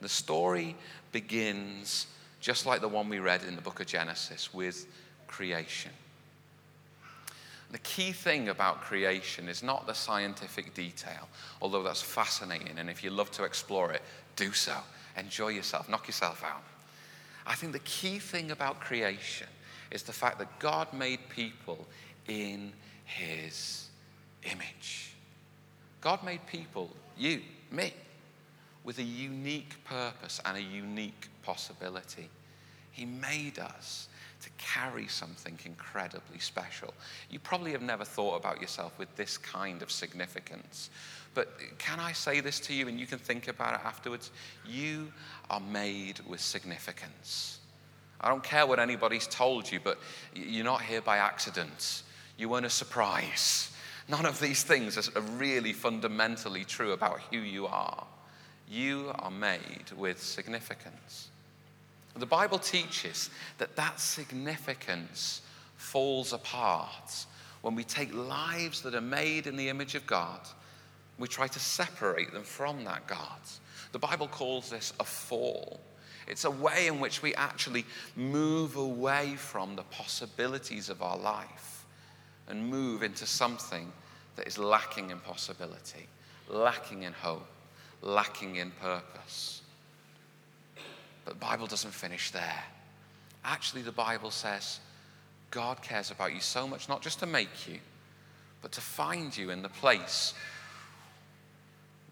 The 0.00 0.08
story 0.08 0.76
begins 1.12 2.08
just 2.40 2.66
like 2.66 2.80
the 2.80 2.88
one 2.88 3.08
we 3.08 3.20
read 3.20 3.44
in 3.44 3.54
the 3.54 3.62
book 3.62 3.80
of 3.80 3.86
Genesis 3.86 4.52
with 4.52 4.86
creation. 5.28 5.92
The 7.70 7.78
key 7.78 8.12
thing 8.12 8.48
about 8.48 8.80
creation 8.80 9.48
is 9.48 9.62
not 9.62 9.86
the 9.86 9.92
scientific 9.92 10.72
detail, 10.74 11.28
although 11.60 11.82
that's 11.82 12.00
fascinating. 12.00 12.78
And 12.78 12.88
if 12.88 13.04
you 13.04 13.10
love 13.10 13.30
to 13.32 13.44
explore 13.44 13.92
it, 13.92 14.02
do 14.36 14.52
so. 14.52 14.76
Enjoy 15.16 15.48
yourself, 15.48 15.88
knock 15.88 16.06
yourself 16.06 16.42
out. 16.44 16.62
I 17.46 17.54
think 17.54 17.72
the 17.72 17.80
key 17.80 18.18
thing 18.18 18.50
about 18.50 18.80
creation 18.80 19.48
is 19.90 20.02
the 20.02 20.12
fact 20.12 20.38
that 20.38 20.58
God 20.58 20.92
made 20.92 21.20
people 21.28 21.86
in 22.26 22.72
his 23.04 23.88
image. 24.44 25.14
God 26.00 26.22
made 26.22 26.46
people, 26.46 26.90
you, 27.16 27.40
me, 27.70 27.92
with 28.84 28.98
a 28.98 29.02
unique 29.02 29.82
purpose 29.84 30.40
and 30.44 30.56
a 30.56 30.62
unique 30.62 31.28
possibility. 31.42 32.28
He 32.92 33.04
made 33.04 33.58
us 33.58 34.08
to 34.42 34.50
carry 34.58 35.06
something 35.08 35.58
incredibly 35.64 36.38
special. 36.38 36.94
You 37.30 37.38
probably 37.38 37.72
have 37.72 37.82
never 37.82 38.04
thought 38.04 38.36
about 38.36 38.60
yourself 38.60 38.96
with 38.98 39.14
this 39.16 39.36
kind 39.38 39.82
of 39.82 39.90
significance. 39.90 40.90
But 41.34 41.48
can 41.78 42.00
I 42.00 42.12
say 42.12 42.40
this 42.40 42.60
to 42.60 42.74
you 42.74 42.88
and 42.88 42.98
you 42.98 43.06
can 43.06 43.18
think 43.18 43.48
about 43.48 43.74
it 43.74 43.84
afterwards? 43.84 44.30
You 44.66 45.12
are 45.50 45.60
made 45.60 46.20
with 46.26 46.40
significance. 46.40 47.58
I 48.20 48.28
don't 48.28 48.42
care 48.42 48.66
what 48.66 48.80
anybody's 48.80 49.26
told 49.26 49.70
you, 49.70 49.78
but 49.82 49.98
you're 50.34 50.64
not 50.64 50.82
here 50.82 51.00
by 51.00 51.18
accident. 51.18 52.02
You 52.36 52.48
weren't 52.48 52.66
a 52.66 52.70
surprise. 52.70 53.70
None 54.08 54.26
of 54.26 54.40
these 54.40 54.62
things 54.62 54.96
are 55.08 55.20
really 55.20 55.72
fundamentally 55.72 56.64
true 56.64 56.92
about 56.92 57.20
who 57.30 57.38
you 57.38 57.66
are. 57.66 58.06
You 58.68 59.12
are 59.14 59.30
made 59.30 59.92
with 59.96 60.20
significance. 60.20 61.28
The 62.18 62.26
Bible 62.26 62.58
teaches 62.58 63.30
that 63.58 63.76
that 63.76 64.00
significance 64.00 65.42
falls 65.76 66.32
apart 66.32 67.26
when 67.62 67.74
we 67.74 67.84
take 67.84 68.14
lives 68.14 68.82
that 68.82 68.94
are 68.94 69.00
made 69.00 69.46
in 69.46 69.56
the 69.56 69.68
image 69.68 69.94
of 69.94 70.06
God, 70.06 70.40
we 71.18 71.26
try 71.26 71.48
to 71.48 71.58
separate 71.58 72.32
them 72.32 72.44
from 72.44 72.84
that 72.84 73.06
God. 73.06 73.40
The 73.92 73.98
Bible 73.98 74.28
calls 74.28 74.70
this 74.70 74.92
a 75.00 75.04
fall. 75.04 75.80
It's 76.26 76.44
a 76.44 76.50
way 76.50 76.86
in 76.86 77.00
which 77.00 77.22
we 77.22 77.34
actually 77.34 77.84
move 78.14 78.76
away 78.76 79.34
from 79.36 79.74
the 79.74 79.82
possibilities 79.84 80.88
of 80.88 81.02
our 81.02 81.16
life 81.16 81.84
and 82.48 82.68
move 82.68 83.02
into 83.02 83.26
something 83.26 83.90
that 84.36 84.46
is 84.46 84.58
lacking 84.58 85.10
in 85.10 85.18
possibility, 85.20 86.06
lacking 86.48 87.02
in 87.02 87.12
hope, 87.12 87.48
lacking 88.02 88.56
in 88.56 88.70
purpose. 88.72 89.62
But 91.28 91.38
the 91.38 91.46
Bible 91.46 91.66
doesn't 91.66 91.90
finish 91.90 92.30
there. 92.30 92.64
Actually, 93.44 93.82
the 93.82 93.92
Bible 93.92 94.30
says 94.30 94.80
God 95.50 95.82
cares 95.82 96.10
about 96.10 96.32
you 96.32 96.40
so 96.40 96.66
much, 96.66 96.88
not 96.88 97.02
just 97.02 97.18
to 97.18 97.26
make 97.26 97.68
you, 97.68 97.80
but 98.62 98.72
to 98.72 98.80
find 98.80 99.36
you 99.36 99.50
in 99.50 99.60
the 99.60 99.68
place 99.68 100.32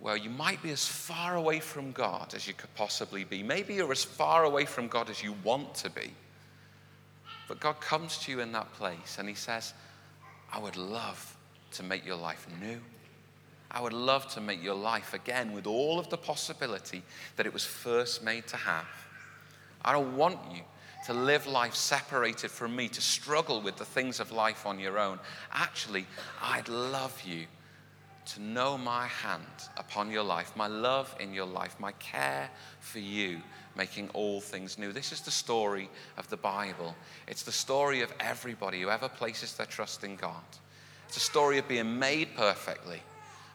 where 0.00 0.18
you 0.18 0.28
might 0.28 0.62
be 0.62 0.70
as 0.70 0.86
far 0.86 1.36
away 1.36 1.60
from 1.60 1.92
God 1.92 2.34
as 2.34 2.46
you 2.46 2.52
could 2.52 2.74
possibly 2.74 3.24
be. 3.24 3.42
Maybe 3.42 3.72
you're 3.72 3.90
as 3.90 4.04
far 4.04 4.44
away 4.44 4.66
from 4.66 4.86
God 4.86 5.08
as 5.08 5.22
you 5.22 5.34
want 5.42 5.74
to 5.76 5.88
be. 5.88 6.12
But 7.48 7.58
God 7.58 7.80
comes 7.80 8.18
to 8.18 8.32
you 8.32 8.40
in 8.40 8.52
that 8.52 8.70
place 8.74 9.16
and 9.18 9.26
He 9.26 9.34
says, 9.34 9.72
I 10.52 10.58
would 10.58 10.76
love 10.76 11.38
to 11.72 11.82
make 11.82 12.04
your 12.04 12.16
life 12.16 12.46
new. 12.60 12.82
I 13.70 13.80
would 13.80 13.94
love 13.94 14.28
to 14.34 14.42
make 14.42 14.62
your 14.62 14.74
life 14.74 15.14
again 15.14 15.52
with 15.52 15.66
all 15.66 15.98
of 15.98 16.10
the 16.10 16.18
possibility 16.18 17.02
that 17.36 17.46
it 17.46 17.54
was 17.54 17.64
first 17.64 18.22
made 18.22 18.46
to 18.48 18.58
have. 18.58 19.05
I 19.86 19.92
don't 19.92 20.16
want 20.16 20.38
you 20.52 20.62
to 21.06 21.14
live 21.14 21.46
life 21.46 21.74
separated 21.74 22.50
from 22.50 22.74
me, 22.74 22.88
to 22.88 23.00
struggle 23.00 23.62
with 23.62 23.76
the 23.76 23.84
things 23.84 24.18
of 24.18 24.32
life 24.32 24.66
on 24.66 24.80
your 24.80 24.98
own. 24.98 25.20
Actually, 25.52 26.04
I'd 26.42 26.68
love 26.68 27.22
you 27.24 27.46
to 28.26 28.42
know 28.42 28.76
my 28.76 29.06
hand 29.06 29.44
upon 29.76 30.10
your 30.10 30.24
life, 30.24 30.50
my 30.56 30.66
love 30.66 31.14
in 31.20 31.32
your 31.32 31.46
life, 31.46 31.78
my 31.78 31.92
care 31.92 32.50
for 32.80 32.98
you, 32.98 33.40
making 33.76 34.10
all 34.14 34.40
things 34.40 34.78
new. 34.78 34.92
This 34.92 35.12
is 35.12 35.20
the 35.20 35.30
story 35.30 35.88
of 36.16 36.28
the 36.28 36.36
Bible. 36.36 36.96
It's 37.28 37.44
the 37.44 37.52
story 37.52 38.02
of 38.02 38.12
everybody 38.18 38.80
who 38.80 38.90
ever 38.90 39.08
places 39.08 39.54
their 39.54 39.66
trust 39.66 40.02
in 40.02 40.16
God. 40.16 40.42
It's 41.06 41.18
a 41.18 41.20
story 41.20 41.58
of 41.58 41.68
being 41.68 42.00
made 42.00 42.34
perfectly 42.34 43.00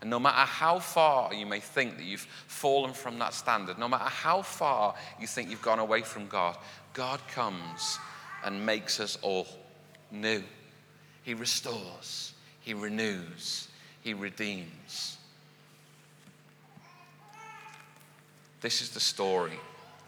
and 0.02 0.10
no 0.10 0.20
matter 0.20 0.50
how 0.50 0.80
far 0.80 1.32
you 1.34 1.46
may 1.46 1.60
think 1.60 1.98
that 1.98 2.04
you've 2.04 2.28
fallen 2.48 2.92
from 2.92 3.20
that 3.20 3.36
standard, 3.36 3.78
no 3.78 3.88
matter 3.88 4.10
how 4.10 4.42
far 4.42 4.96
you 5.20 5.28
think 5.28 5.50
you've 5.50 5.62
gone 5.62 5.78
away 5.78 6.02
from 6.02 6.28
God, 6.28 6.58
God 6.94 7.20
comes 7.28 8.00
and 8.44 8.66
makes 8.66 9.00
us 9.00 9.18
all 9.22 9.48
new. 10.10 10.44
He 11.22 11.36
restores, 11.36 12.34
He 12.62 12.74
renews, 12.74 13.68
He 14.02 14.16
redeems. 14.16 15.18
This 18.62 18.82
is 18.82 18.90
the 18.90 19.00
story 19.00 19.60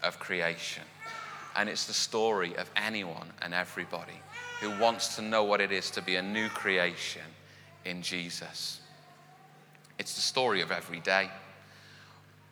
of 0.02 0.18
creation. 0.18 0.82
And 1.56 1.68
it's 1.68 1.86
the 1.86 1.92
story 1.92 2.56
of 2.56 2.68
anyone 2.74 3.28
and 3.42 3.54
everybody 3.54 4.20
who 4.60 4.76
wants 4.80 5.14
to 5.16 5.22
know 5.22 5.44
what 5.44 5.60
it 5.60 5.70
is 5.70 5.88
to 5.92 6.02
be 6.02 6.16
a 6.16 6.22
new 6.22 6.48
creation 6.48 7.22
in 7.84 8.02
Jesus. 8.02 8.80
It's 9.98 10.14
the 10.14 10.20
story 10.20 10.60
of 10.60 10.72
every 10.72 11.00
day. 11.00 11.30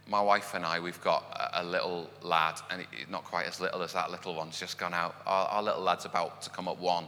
My 0.06 0.20
wife 0.20 0.54
and 0.54 0.64
I, 0.64 0.80
we've 0.80 1.00
got 1.02 1.50
a, 1.54 1.64
little 1.64 2.08
lad, 2.22 2.60
and 2.70 2.84
not 3.10 3.24
quite 3.24 3.46
as 3.46 3.60
little 3.60 3.82
as 3.82 3.92
that 3.92 4.10
little 4.10 4.34
one's 4.34 4.58
just 4.58 4.78
gone 4.78 4.94
out. 4.94 5.14
Our, 5.26 5.48
our 5.48 5.62
little 5.62 5.82
lad's 5.82 6.04
about 6.04 6.42
to 6.42 6.50
come 6.50 6.68
up 6.68 6.78
one. 6.78 7.06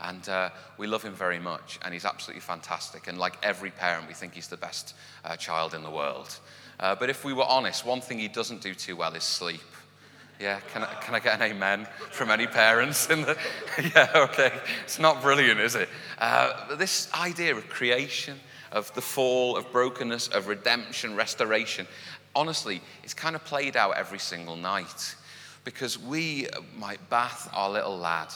And 0.00 0.28
uh, 0.28 0.50
we 0.78 0.86
love 0.86 1.02
him 1.02 1.14
very 1.14 1.38
much, 1.38 1.78
and 1.82 1.94
he's 1.94 2.04
absolutely 2.04 2.40
fantastic. 2.40 3.06
And 3.06 3.18
like 3.18 3.38
every 3.42 3.70
parent, 3.70 4.08
we 4.08 4.14
think 4.14 4.34
he's 4.34 4.48
the 4.48 4.56
best 4.56 4.94
uh, 5.24 5.36
child 5.36 5.74
in 5.74 5.82
the 5.82 5.90
world. 5.90 6.38
Uh, 6.80 6.94
but 6.94 7.08
if 7.08 7.24
we 7.24 7.32
were 7.32 7.44
honest, 7.44 7.86
one 7.86 8.00
thing 8.00 8.18
he 8.18 8.28
doesn't 8.28 8.60
do 8.60 8.74
too 8.74 8.96
well 8.96 9.14
is 9.14 9.22
sleep. 9.22 9.60
Yeah, 10.40 10.58
can 10.72 10.82
I, 10.82 10.92
can 10.94 11.14
I 11.14 11.20
get 11.20 11.40
an 11.40 11.42
amen 11.42 11.86
from 12.10 12.30
any 12.30 12.48
parents? 12.48 13.08
In 13.08 13.22
the, 13.22 13.38
yeah, 13.94 14.10
okay. 14.16 14.52
It's 14.82 14.98
not 14.98 15.22
brilliant, 15.22 15.60
is 15.60 15.76
it? 15.76 15.88
Uh, 16.18 16.74
this 16.74 17.08
idea 17.14 17.54
of 17.54 17.68
creation, 17.68 18.40
of 18.72 18.92
the 18.94 19.00
fall, 19.00 19.56
of 19.56 19.70
brokenness, 19.70 20.28
of 20.28 20.48
redemption, 20.48 21.14
restoration. 21.14 21.86
Honestly, 22.34 22.80
it's 23.04 23.14
kind 23.14 23.36
of 23.36 23.44
played 23.44 23.76
out 23.76 23.96
every 23.96 24.18
single 24.18 24.56
night 24.56 25.14
because 25.64 25.98
we 25.98 26.48
might 26.76 27.08
bath 27.10 27.48
our 27.52 27.70
little 27.70 27.96
lad 27.96 28.28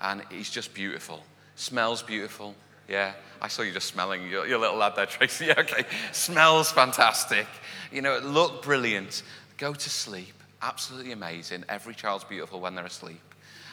and 0.00 0.22
he's 0.30 0.50
just 0.50 0.74
beautiful, 0.74 1.22
smells 1.56 2.02
beautiful. 2.02 2.54
Yeah, 2.88 3.12
I 3.40 3.48
saw 3.48 3.62
you 3.62 3.72
just 3.72 3.88
smelling 3.88 4.28
your, 4.28 4.46
your 4.46 4.58
little 4.58 4.76
lad 4.76 4.94
there, 4.96 5.06
Tracy. 5.06 5.46
Yeah, 5.46 5.54
okay. 5.58 5.84
Smells 6.12 6.70
fantastic. 6.70 7.46
You 7.90 8.02
know, 8.02 8.18
look 8.18 8.62
brilliant. 8.62 9.22
Go 9.56 9.72
to 9.72 9.90
sleep. 9.90 10.34
Absolutely 10.60 11.12
amazing. 11.12 11.64
Every 11.68 11.94
child's 11.94 12.24
beautiful 12.24 12.60
when 12.60 12.74
they're 12.74 12.84
asleep. 12.84 13.20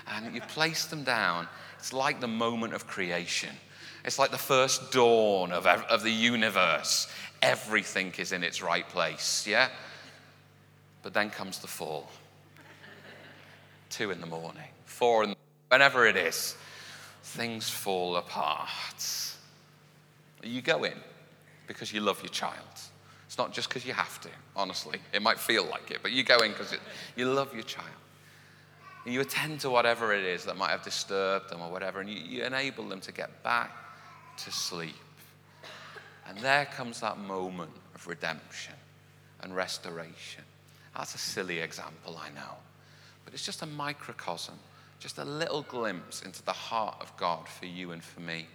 And 0.08 0.34
you 0.34 0.42
place 0.42 0.86
them 0.86 1.04
down. 1.04 1.48
It's 1.80 1.94
like 1.94 2.22
the 2.22 2.28
moment 2.28 2.74
of 2.74 2.88
creation. 2.88 3.50
It's 4.04 4.18
like 4.18 4.32
the 4.32 4.38
first 4.38 4.92
dawn 4.92 5.52
of, 5.52 5.68
of 5.68 6.04
the 6.04 6.12
universe. 6.12 7.08
Everything 7.42 8.14
is 8.18 8.32
in 8.32 8.44
its 8.44 8.62
right 8.62 8.88
place, 8.88 9.46
yeah? 9.48 9.70
But 11.04 11.14
then 11.14 11.30
comes 11.30 11.60
the 11.60 11.68
fall. 11.68 12.10
Two 13.90 14.12
in 14.12 14.22
the 14.22 14.28
morning, 14.28 14.70
four 14.86 15.24
in 15.24 15.32
the, 15.32 15.36
whenever 15.70 16.06
it 16.06 16.16
is, 16.16 16.56
things 17.24 17.70
fall 17.70 18.16
apart. 18.16 19.36
You 20.44 20.62
go 20.62 20.84
in 20.84 20.98
because 21.68 21.94
you 21.94 22.02
love 22.02 22.22
your 22.24 22.30
child. 22.30 22.56
It's 23.28 23.38
not 23.38 23.54
just 23.54 23.70
because 23.70 23.86
you 23.86 23.94
have 23.94 24.20
to, 24.22 24.30
honestly. 24.56 25.00
It 25.14 25.22
might 25.22 25.40
feel 25.40 25.66
like 25.66 25.92
it, 25.92 26.00
but 26.02 26.12
you 26.12 26.24
go 26.24 26.40
in 26.40 26.52
because 26.52 26.76
you 27.16 27.26
love 27.32 27.54
your 27.54 27.64
child. 27.64 27.88
And 29.06 29.14
you 29.14 29.22
attend 29.22 29.60
to 29.62 29.70
whatever 29.70 30.14
it 30.14 30.24
is 30.24 30.46
that 30.46 30.58
might 30.58 30.70
have 30.70 30.84
disturbed 30.84 31.50
them 31.50 31.62
or 31.62 31.72
whatever, 31.72 32.02
and 32.02 32.10
you, 32.10 32.18
you 32.18 32.44
enable 32.44 32.88
them 32.88 33.02
to 33.02 33.12
get 33.12 33.44
back 33.44 33.72
to 34.46 34.52
sleep. 34.52 34.96
And 36.28 36.38
there 36.40 36.66
comes 36.66 37.02
that 37.02 37.18
moment 37.18 37.72
of 37.96 38.08
redemption 38.08 38.76
and 39.42 39.56
restoration. 39.56 40.44
That's 40.96 41.16
a 41.16 41.18
silly 41.18 41.60
example, 41.60 42.20
I 42.22 42.30
know. 42.30 42.56
But 43.26 43.34
it's 43.34 43.46
just 43.46 43.62
a 43.62 43.66
microcosm, 43.66 44.56
just 45.00 45.18
a 45.18 45.26
little 45.26 45.64
glimpse 45.64 46.22
into 46.22 46.44
the 46.44 46.52
heart 46.52 46.98
of 47.00 47.16
God 47.18 47.48
for 47.48 47.66
you 47.66 47.92
and 47.92 48.04
for 48.04 48.22
me. 48.22 48.48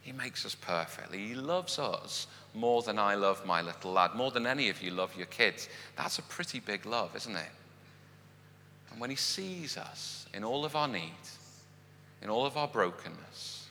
He 0.00 0.12
makes 0.12 0.46
us 0.46 0.54
perfectly. 0.54 1.18
He 1.18 1.34
loves 1.34 1.78
us 1.78 2.28
more 2.54 2.82
than 2.82 2.98
I 2.98 3.16
love 3.16 3.44
my 3.44 3.60
little 3.60 3.92
lad, 3.92 4.14
more 4.14 4.30
than 4.30 4.46
any 4.46 4.68
of 4.68 4.80
you 4.80 4.92
love 4.92 5.16
your 5.16 5.26
kids. 5.26 5.68
That's 5.96 6.18
a 6.18 6.22
pretty 6.22 6.60
big 6.60 6.86
love, 6.86 7.16
isn't 7.16 7.34
it? 7.34 7.50
And 8.90 9.00
when 9.00 9.10
He 9.10 9.16
sees 9.16 9.76
us 9.76 10.26
in 10.32 10.44
all 10.44 10.64
of 10.64 10.76
our 10.76 10.88
needs, 10.88 11.38
in 12.22 12.30
all 12.30 12.46
of 12.46 12.56
our 12.56 12.68
brokenness, 12.68 13.65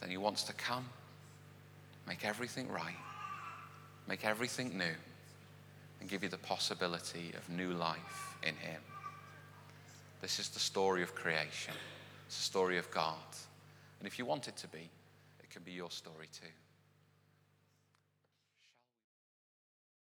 then 0.00 0.10
He 0.10 0.16
wants 0.16 0.44
to 0.44 0.52
come, 0.52 0.84
make 2.06 2.24
everything 2.24 2.68
right, 2.68 2.96
make 4.08 4.24
everything 4.24 4.76
new, 4.76 4.94
and 6.00 6.08
give 6.08 6.22
you 6.22 6.28
the 6.28 6.38
possibility 6.38 7.32
of 7.36 7.48
new 7.48 7.72
life 7.72 8.36
in 8.42 8.54
Him. 8.56 8.80
This 10.20 10.38
is 10.38 10.48
the 10.48 10.60
story 10.60 11.02
of 11.02 11.14
creation, 11.14 11.74
it's 12.26 12.36
the 12.36 12.44
story 12.44 12.78
of 12.78 12.90
God. 12.90 13.16
And 13.98 14.06
if 14.06 14.18
you 14.18 14.24
want 14.24 14.48
it 14.48 14.56
to 14.58 14.68
be, 14.68 14.88
it 15.42 15.50
can 15.50 15.62
be 15.62 15.72
your 15.72 15.90
story 15.90 16.26
too. 16.32 16.48